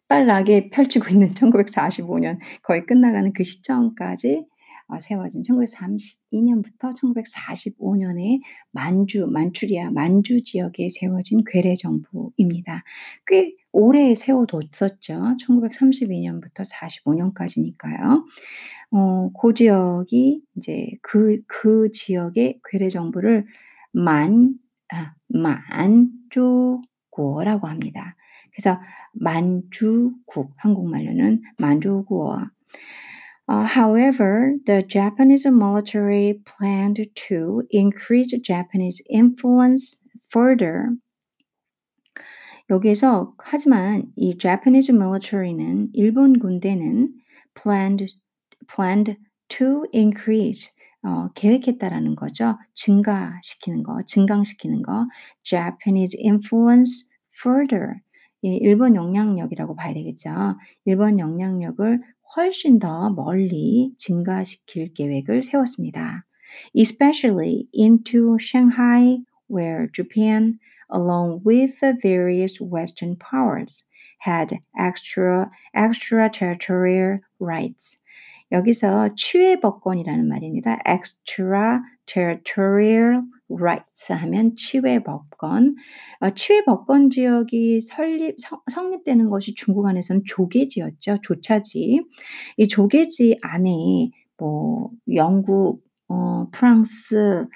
[0.06, 4.53] 끝발나게 펼치고 있는 1945년 거의 끝나가는 그 시점까지 어
[5.00, 8.40] 세워진 1932 년부터 1945 년에
[8.72, 12.84] 만주 만추리아 만주 지역에 세워진 괴뢰 정부입니다.
[13.26, 15.36] 꽤 오래 세워뒀었죠.
[15.38, 18.26] 1932 년부터 45 년까지니까요.
[18.90, 23.46] 어고 지역이 인제 그 그 지역의 괴뢰 정부를
[23.92, 24.58] 만
[24.92, 26.86] 아 만조구어라고
[27.66, 28.16] 합니다.
[28.52, 28.80] 그래서
[29.14, 32.38] 만주국 한국말로는 만조구어.
[33.46, 40.96] Uh, however, the Japanese military planned to increase Japanese influence further.
[42.70, 47.12] 여기에서 하지만 이 Japanese military는 일본 군대는
[47.54, 48.14] planned
[48.66, 49.16] planned
[49.48, 50.70] to increase
[51.02, 52.56] 어, 계획했다라는 거죠.
[52.72, 55.06] 증가시키는 거, 증강시키는 거.
[55.42, 57.10] Japanese influence
[57.42, 58.00] further.
[58.44, 60.30] 예, 일본 영향력이라고 봐야 되겠죠.
[60.86, 61.98] 일본 영향력을
[62.36, 66.24] 훨씬 더 멀리 증가시킬 계획을 세웠습니다.
[66.74, 69.18] Especially into Shanghai,
[69.48, 70.58] where Japan,
[70.90, 73.84] along with the various Western powers,
[74.26, 78.00] had extra extraterritorial rights.
[78.52, 80.78] 여기서 치외법권이라는 말입니다.
[82.06, 85.76] Extraterritorial rights 하면 치외 법권.
[86.20, 91.18] 어, 치외 법권 지역이 설립 성, 성립되는 것이 중국 안에서는 조계지였죠.
[91.22, 92.00] 조차지.
[92.56, 97.46] 이 조계지 안에 뭐 영국, 어, 프랑스,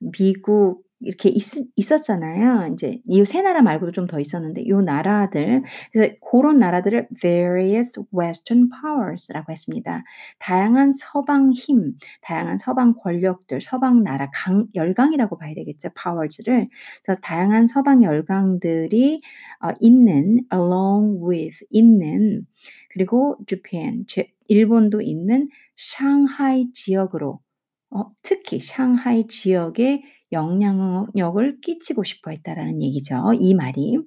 [0.00, 1.42] 미국 이렇게 있,
[1.76, 2.66] 있었잖아요.
[2.68, 8.68] 인제 이 세 나라 말고도 좀 더 있었는데 요 나라들 그래서 고런 나라들을 various western
[8.70, 10.04] powers라고 했습니다.
[10.38, 15.90] 다양한 서방 힘, 다양한 서방 권력들, 서방 나라 강 열강이라고 봐야 되겠죠.
[15.94, 16.68] powers를.
[17.04, 19.20] 그래서 다양한 서방 열강들이
[19.64, 22.46] 어 있는 along with 있는
[22.92, 27.40] 그리고 Japan 제 일본도 있는 상하이 지역으로
[27.90, 30.02] 어 특히 상하이 지역에
[30.32, 33.34] 영향력을 끼치고 싶어 했다라는 얘기죠.
[33.38, 33.98] 이 말이.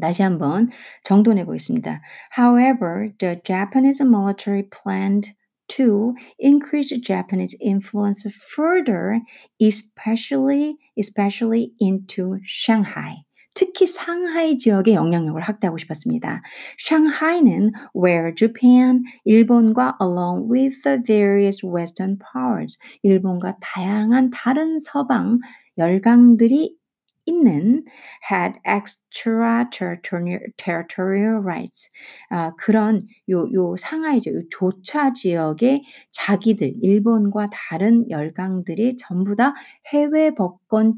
[0.00, 0.70] 다시 한번
[1.04, 2.00] 정돈해 보겠습니다.
[2.36, 5.34] However, the Japanese military planned
[5.68, 9.20] to increase Japanese influence further,
[9.60, 13.24] especially especially into Shanghai.
[13.54, 16.42] 특히 상하이 지역의 영향력을 확대하고 싶었습니다.
[16.86, 25.40] 상하이는 where Japan, 일본과 along with the various western powers, 일본과 다양한 다른 서방
[25.78, 26.76] 열강들이
[27.26, 27.84] 있는
[28.30, 31.88] had extraterritorial rights.
[32.30, 34.32] 아, 그런 요, 요 상하이죠.
[34.34, 39.54] 요 조차 지역의 자기들, 일본과 다른 열강들이 전부 다
[39.92, 40.94] 해외 법권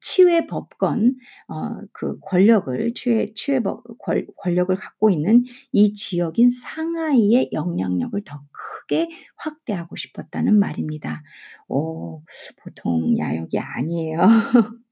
[0.00, 1.16] 치외 법권
[1.48, 8.42] 어, 그 권력을 치외 치외 법 권, 권력을 갖고 있는 이 지역인 상하이의 영향력을 더
[8.52, 11.18] 크게 확대하고 싶었다는 말입니다.
[11.68, 12.22] 오,
[12.62, 14.18] 보통 야욕이 아니에요.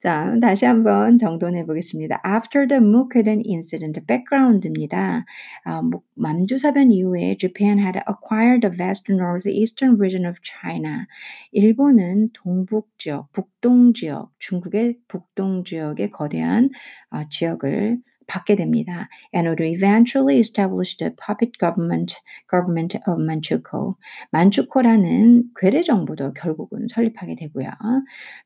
[0.00, 2.20] 자, 다시 한번 정돈해 보겠습니다.
[2.26, 5.24] After the Mukden incident, background입니다.
[5.64, 5.82] 아,
[6.14, 11.06] 만주사변 이후에 Japan had acquired the vast northeastern region of China.
[11.52, 16.70] 일본은 동북 지역, 북동 지역, 중국의 북동 지역의 거대한
[17.10, 19.09] 아, 지역을 받게 됩니다.
[19.33, 22.15] And would eventually establish the puppet government,
[22.49, 23.95] government of Manchukuo.
[24.31, 27.69] 만추코라는 괴뢰 정부도 결국은 설립하게 되고요.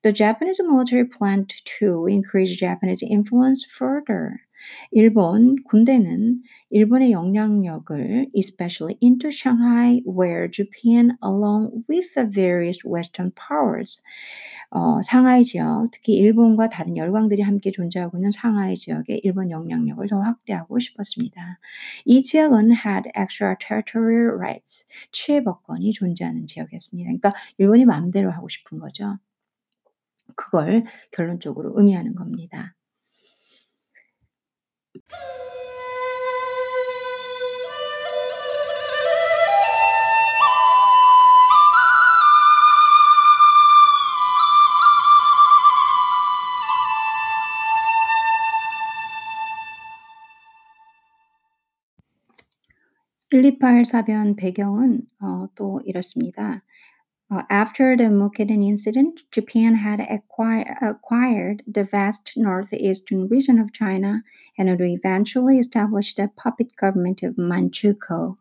[0.01, 4.41] The Japanese military planned to increase Japanese influence further.
[4.90, 14.02] 일본 군대는 일본의 영향력을 especially into Shanghai where Japan along with the various western powers
[14.74, 20.18] 어, 상하이 지역, 특히 일본과 다른 열강들이 함께 존재하고 있는 상하이 지역의 일본 영향력을 더
[20.20, 21.58] 확대하고 싶었습니다.
[22.06, 27.06] 이 지역은 had extraterritorial rights, 취해법권이 존재하는 지역이었습니다.
[27.06, 29.18] 그러니까 일본이 마음대로 하고 싶은 거죠.
[30.36, 32.74] 그걸 결론적으로 의미하는 겁니다.
[53.32, 56.62] 128 사변 배경은 어, 또 이렇습니다.
[57.32, 64.22] Uh, after the Mukden incident, Japan had acquire, acquired the vast northeastern region of China
[64.58, 68.36] and would eventually established the puppet government of Manchukuo.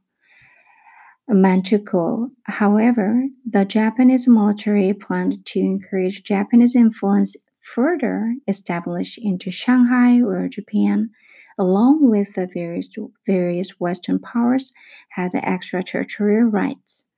[1.30, 2.32] Manchukuo.
[2.44, 11.12] However, the Japanese military planned to encourage Japanese influence further, established into Shanghai or Japan
[11.58, 12.90] along with the various,
[13.26, 14.74] various Western powers,
[15.10, 17.11] had extraterritorial rights.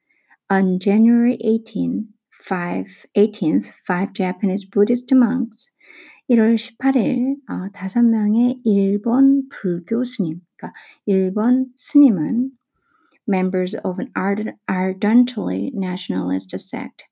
[0.49, 5.71] On January 18, five, 18th, five Japanese Buddhist monks
[6.29, 12.51] 1월 18일 어, 다섯 명의 일본 불교 스님, 그러니까 일본 스님은
[13.27, 14.11] members of an
[14.67, 17.05] ardently nationalist sect,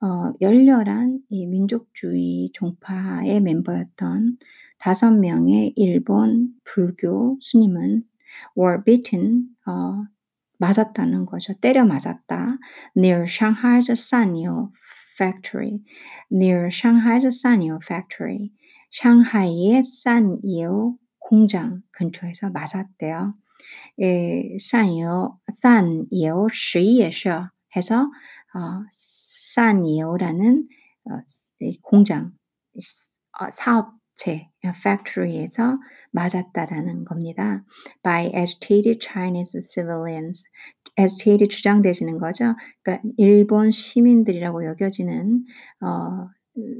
[0.00, 4.38] 어, 열렬한 이 민족주의 종파의 멤버였던
[4.78, 8.02] 다섯 명의 일본 불교 스님은
[8.56, 10.04] were beaten, 어,
[10.58, 11.54] 맞았다는 거죠.
[11.60, 12.58] 때려 맞았다.
[12.96, 14.70] near Shanghai's Sanyo
[15.16, 15.82] factory.
[16.30, 18.50] near Shanghai's Sanyo factory.
[18.90, 23.34] 샹하이의 산이오 공장 근처에서 맞았대요.
[24.00, 28.02] 에, 산이오, 산이오 시에서 해서
[28.54, 28.84] 어,
[29.54, 30.68] 산이오라는
[31.10, 31.20] 어,
[31.82, 32.32] 공장
[33.40, 35.74] 어, 사업 제 factory에서
[36.16, 37.62] 맞았다라는 겁니다.
[38.02, 40.48] by agitated Chinese civilians.
[40.98, 42.54] agitated 주장되시는 거죠.
[42.82, 45.44] 그러니까 일본 시민들이라고 여겨지는
[45.82, 46.28] 어,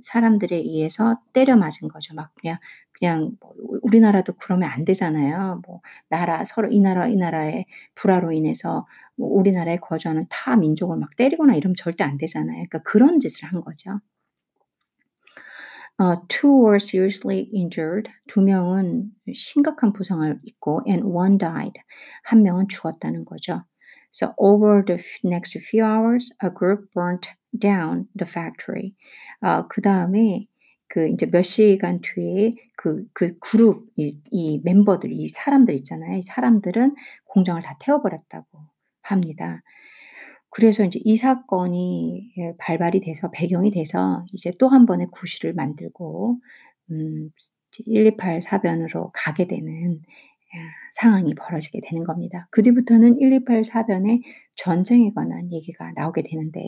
[0.03, 2.15] 사람들에 의해서 때려 맞은 거죠.
[2.15, 2.59] 막 그냥
[2.93, 5.61] 그냥 뭐 우리나라도 그러면 안 되잖아요.
[5.67, 11.15] 뭐 나라 서로 이 나라 이 나라의 불화로 인해서 뭐 우리나라에 거주하는 타 민족을 막
[11.17, 12.65] 때리거나 이러면 절대 안 되잖아요.
[12.69, 14.01] 그러니까 그런 짓을 한 거죠.
[15.99, 18.11] Uh, two were seriously injured.
[18.29, 21.81] 두 명은 심각한 부상을 입고 and one died.
[22.25, 23.65] 한 명은 죽었다는 거죠.
[24.13, 27.29] So over the next few hours, a group burnt
[27.59, 28.95] down the factory.
[29.41, 30.47] 어, 그 다음에
[30.89, 36.19] 그 이제 몇 시간 뒤에 그, 그 그룹, 이, 이 멤버들, 이 사람들 있잖아요.
[36.19, 36.95] 이 사람들은
[37.25, 38.47] 공장을 다 태워버렸다고
[39.03, 39.63] 합니다.
[40.57, 46.39] 그래서 이제 이 사건이 예 발발이 돼서 배경이 돼서 이제 또한 번의 구실을 만들고
[46.91, 50.01] 음128 사변으로 가게 되는
[50.95, 52.49] 상황이 벌어지게 되는 겁니다.
[52.51, 54.23] 그 뒤부터는 1284변의
[54.55, 56.61] 전쟁에 관한 얘기가 나오게 되는데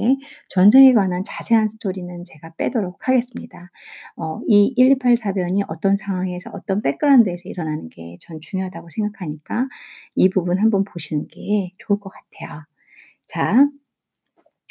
[0.50, 3.70] 전쟁에 관한 자세한 스토리는 제가 빼도록 하겠습니다.
[4.16, 9.68] 어, 이 1284변이 어떤 상황에서 어떤 백그라운드에서 일어나는 게 전 중요하다고 생각하니까
[10.16, 12.64] 이 부분 한번 보시는 게 좋을 것 같아요.
[13.28, 13.68] 자,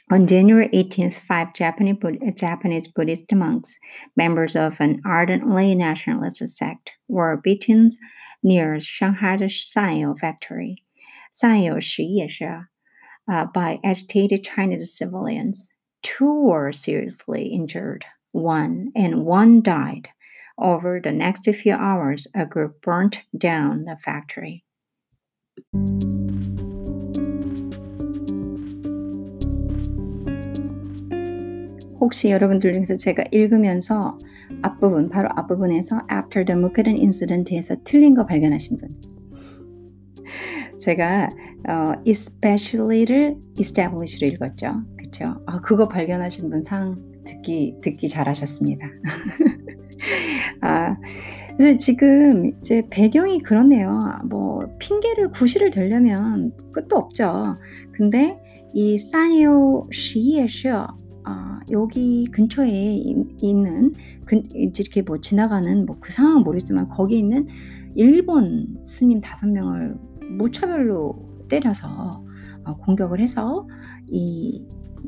[0.09, 1.97] On January 18th, five Japanese,
[2.35, 3.77] Japanese Buddhist monks,
[4.15, 7.89] members of an ardently nationalist sect, were beaten
[8.41, 10.77] near Shanghai's Sanyo factory,
[11.33, 12.65] Sanyo
[13.29, 15.69] uh, by agitated Chinese civilians.
[16.03, 20.07] Two were seriously injured, one and one died.
[20.57, 24.63] Over the next few hours, a group burnt down the factory.
[32.07, 34.17] 혹시 여러분들 중에서 제가 읽으면서
[34.61, 38.95] 앞부분, 바로 앞부분에서 after the Mukden incident에서 틀린 거 발견하신 분.
[40.79, 41.27] 제가
[41.67, 44.83] 어, especially를 establish로 읽었죠.
[44.97, 45.41] 그렇죠?
[45.47, 46.95] 아, 그거 발견하신 분 상
[47.25, 48.87] 듣기 듣기 잘하셨습니다.
[50.61, 50.95] 아,
[51.57, 53.99] 그래서 지금 이제 배경이 그렇네요.
[54.29, 57.55] 뭐 핑계를 구실을 대려면 끝도 없죠.
[57.91, 58.39] 근데
[58.73, 60.87] 이 사니오 시에셔
[61.29, 62.71] 아, 여기 근처에
[63.41, 63.93] 있는
[64.25, 67.47] 근, 이렇게 뭐 지나가는 뭐 그 상황은 모르지만 거기 있는
[67.95, 69.95] 일본 스님 다섯 명을
[70.37, 72.23] 무차별로 때려서
[72.63, 73.67] 어, 공격을 해서
[74.09, 74.63] 이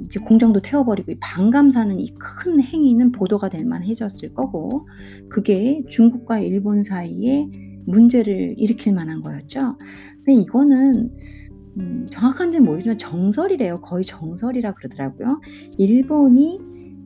[0.05, 4.88] 이제 공장도 태워버리고 반감사는 이 큰 행위는 보도가 될 만해졌을 거고
[5.30, 7.47] 그게 중국과 일본 사이에
[7.86, 9.78] 문제를 일으킬 만한 거였죠.
[10.26, 11.11] 근데 이거는
[11.80, 13.82] 음, 정확한지는 모르지만 정설이래요.
[13.82, 15.41] 거의 정설이라 그러더라고요.
[15.77, 16.59] 일본이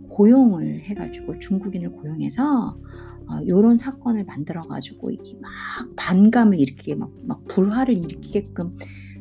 [0.09, 2.77] 고용을 해가지고 중국인을 고용해서
[3.25, 5.51] 어, 요런 사건을 만들어 가지고 이게 막
[5.95, 8.77] 반감을 일으키게 막, 막 불화를 일으키게끔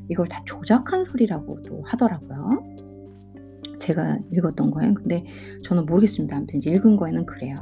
[0.09, 2.75] 이걸 다 조작한 소리라고도 하더라고요.
[3.79, 4.95] 제가 읽었던 거예요.
[4.95, 5.25] 근데
[5.65, 6.37] 저는 모르겠습니다.
[6.37, 7.55] 아무튼 이제 읽은 거에는 그래요.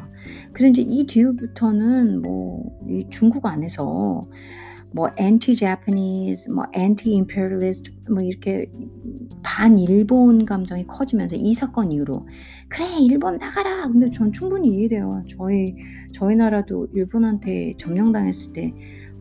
[0.53, 2.51] 그래서 이제 이 뒤부터는 뭐
[2.91, 4.23] 이 중국 안에서
[4.93, 8.71] 뭐 anti Japanese, 뭐 anti imperialist 뭐 이렇게
[9.43, 12.27] 반 일본 감정이 커지면서 이 사건 이후로
[12.69, 13.89] 그래 일본 나가라.
[13.89, 15.25] 근데 전 충분히 이해돼요.
[15.29, 15.75] 저희
[16.13, 18.73] 저희 나라도 일본한테 점령당했을 때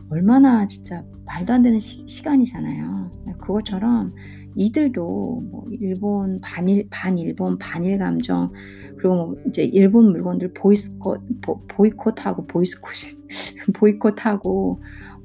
[0.09, 4.09] 얼마나 진짜 말도 안 되는 시, 간이잖아요 그것처럼
[4.55, 8.51] 이들도 뭐 일본 반일 반일본 반일 감정
[8.97, 12.93] 그리고 뭐 이제 일본 물건들 보이스콧 보, 보이콧하고 보이스콧
[13.75, 14.77] 보이콧하고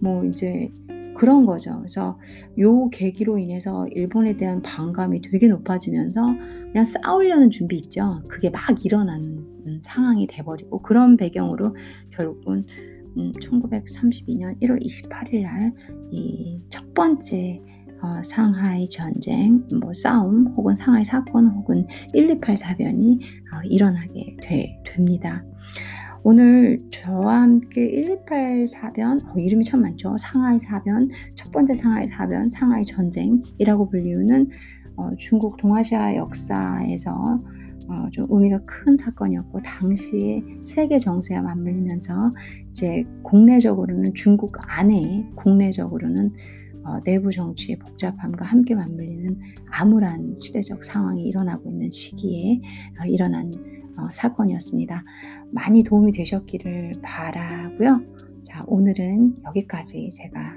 [0.04, 0.70] 뭐 이제
[1.16, 1.78] 그런 거죠.
[1.78, 2.18] 그래서
[2.58, 6.20] 요 계기로 인해서 일본에 대한 반감이 되게 높아지면서
[6.72, 8.22] 그냥 싸우려는 준비 있죠.
[8.28, 11.76] 그게 막 일어나는 상황이 돼버리고 그런 배경으로
[12.10, 12.64] 결국은
[13.16, 15.72] 음, 1932년 1월 28일 날
[16.12, 17.60] 이 첫 번째
[18.02, 23.18] 어, 상하이 전쟁, 뭐 싸움 혹은 상하이 사건 혹은 128 사변이
[23.52, 25.42] 어, 일어나게 되, 됩니다.
[26.26, 30.16] 오늘 저와 함께 128 사변, 어, 이름이 참 많죠.
[30.18, 34.48] 상하이 사변, 첫 번째 상하이 사변, 상하이 전쟁이라고 불리우는
[34.96, 37.12] 어, 중국 동아시아 역사에서
[37.88, 42.32] 어, 좀 의미가 큰 사건이었고 당시에 세계 정세와 맞물리면서
[42.70, 46.32] 이제 국내적으로는 중국 안에 국내적으로는
[46.84, 49.38] 어, 내부 정치의 복잡함과 함께 맞물리는
[49.70, 52.62] 암울한 시대적 상황이 일어나고 있는 시기에
[52.98, 53.50] 어, 일어난
[53.96, 55.04] 어, 사건이었습니다.
[55.50, 58.00] 많이 도움이 되셨기를 바라고요.
[58.44, 60.56] 자, 오늘은 여기까지 제가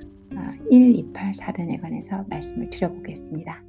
[0.70, 3.64] 128 어, 사변에 관해서 말씀을 드려보겠습니다.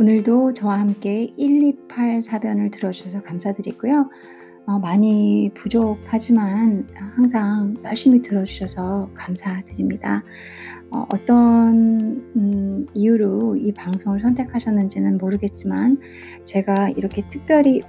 [0.00, 4.08] 오늘도 저와 함께 128 사변을 들어주셔서 감사드리고요.
[4.68, 10.22] 어, 많이 부족하지만 항상 열심히 들어주셔서 감사드립니다.
[10.90, 15.98] 어, 떤 음, 이유로 이 방송을 선택하셨는지는 모르겠지만
[16.44, 17.80] 제가 이렇게 특별히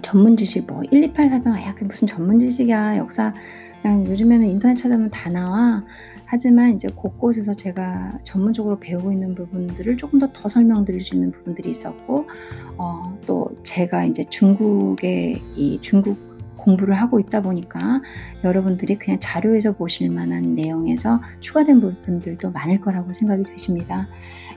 [0.00, 3.34] 전문 지식 뭐 128 사병 아, 야, 그 무슨 전문 지식이야 역사
[3.82, 5.84] 그냥 요즘에는 인터넷 찾아보면 다 나와
[6.30, 11.70] 하지만 이제 곳곳에서 제가 전문적으로 배우고 있는 부분들을 조금 더 더 설명드릴 수 있는 부분들이
[11.70, 12.26] 있었고
[12.76, 16.18] 어, 또 제가 이제 중국의 이 중국
[16.58, 18.02] 공부를 하고 있다 보니까
[18.44, 24.06] 여러분들이 그냥 자료에서 보실 만한 내용에서 추가된 부분들도 많을 거라고 생각이 되십니다.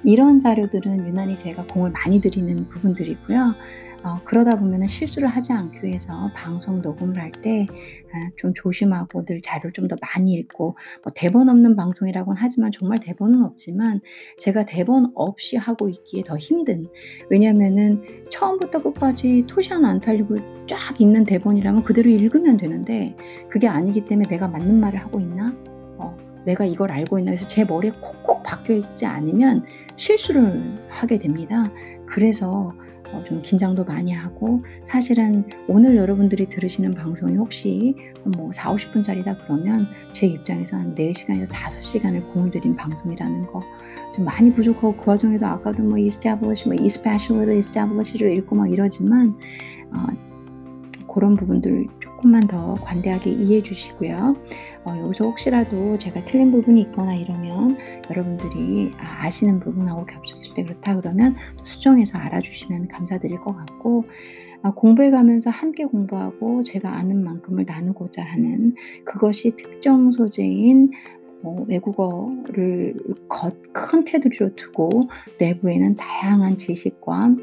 [0.03, 3.55] 이런 자료들은 유난히 제가 공을 많이 들이는 부분들이고요.
[4.03, 9.73] 어, 그러다 보면 실수를 하지 않기 위해서 방송 녹음을 할 때좀 아, 조심하고 늘 자료를
[9.73, 13.99] 좀 더 많이 읽고 뭐 대본 없는 방송이라고는 하지만 정말 대본은 없지만
[14.37, 16.87] 제가 대본 없이 하고 있기에 더 힘든
[17.29, 20.35] 왜냐면은 처음부터 끝까지 토시 하나 안 탈리고
[20.67, 23.15] 쫙 있는 대본이라면 그대로 읽으면 되는데
[23.49, 25.53] 그게 아니기 때문에 내가 맞는 말을 하고 있나
[25.97, 29.65] 어, 내가 이걸 알고 있나 해서 제 머리에 콕콕 박혀 있지 않으면
[29.97, 31.71] 실수를 하게 됩니다.
[32.05, 32.73] 그래서
[33.13, 39.87] 어, 좀 긴장도 많이 하고 사실은 오늘 여러분들이 들으시는 방송이 혹시 뭐 4, 50분짜리다 그러면
[40.13, 43.61] 제 입장에서 한 4시간에서 5시간을 공을 들인 방송이라는 거
[44.11, 49.35] 좀 많이 부족하고 그 와중에도 아까도 뭐 establish, 뭐 especially, establish를 읽고 막 이러지만
[49.93, 54.35] 어, 그런 부분들 조금만 더 관대하게 이해해 주시고요.
[54.83, 57.77] 어, 여기서 혹시라도 제가 틀린 부분이 있거나 이러면
[58.09, 64.05] 여러분들이 아, 아시는 부분하고 겹쳤을 때 그렇다 그러면 수정해서 알아주시면 감사드릴 것 같고
[64.63, 68.75] 아, 공부해 가면서 함께 공부하고 제가 아는 만큼을 나누고자 하는
[69.05, 70.91] 그것이 특정 소재인
[71.41, 72.93] 뭐 외국어를
[73.71, 75.09] 큰 테두리로 두고
[75.39, 77.35] 내부에는 다양한 지식과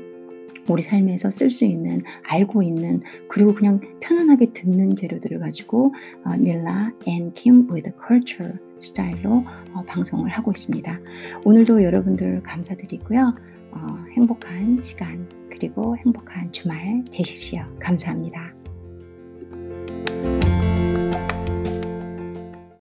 [0.73, 5.93] 우리 삶에서 쓸 수 있는 알고 있는 그리고 그냥 편안하게 듣는 재료들을 가지고
[6.25, 9.45] 어, 닐라 앤 킴 with culture 스타일로
[9.75, 10.97] 어, 방송을 하고 있습니다.
[11.45, 13.35] 오늘도 여러분들 감사드리고요.
[13.73, 17.63] 어, 행복한 시간 그리고 행복한 주말 되십시오.
[17.81, 18.55] 감사합니다.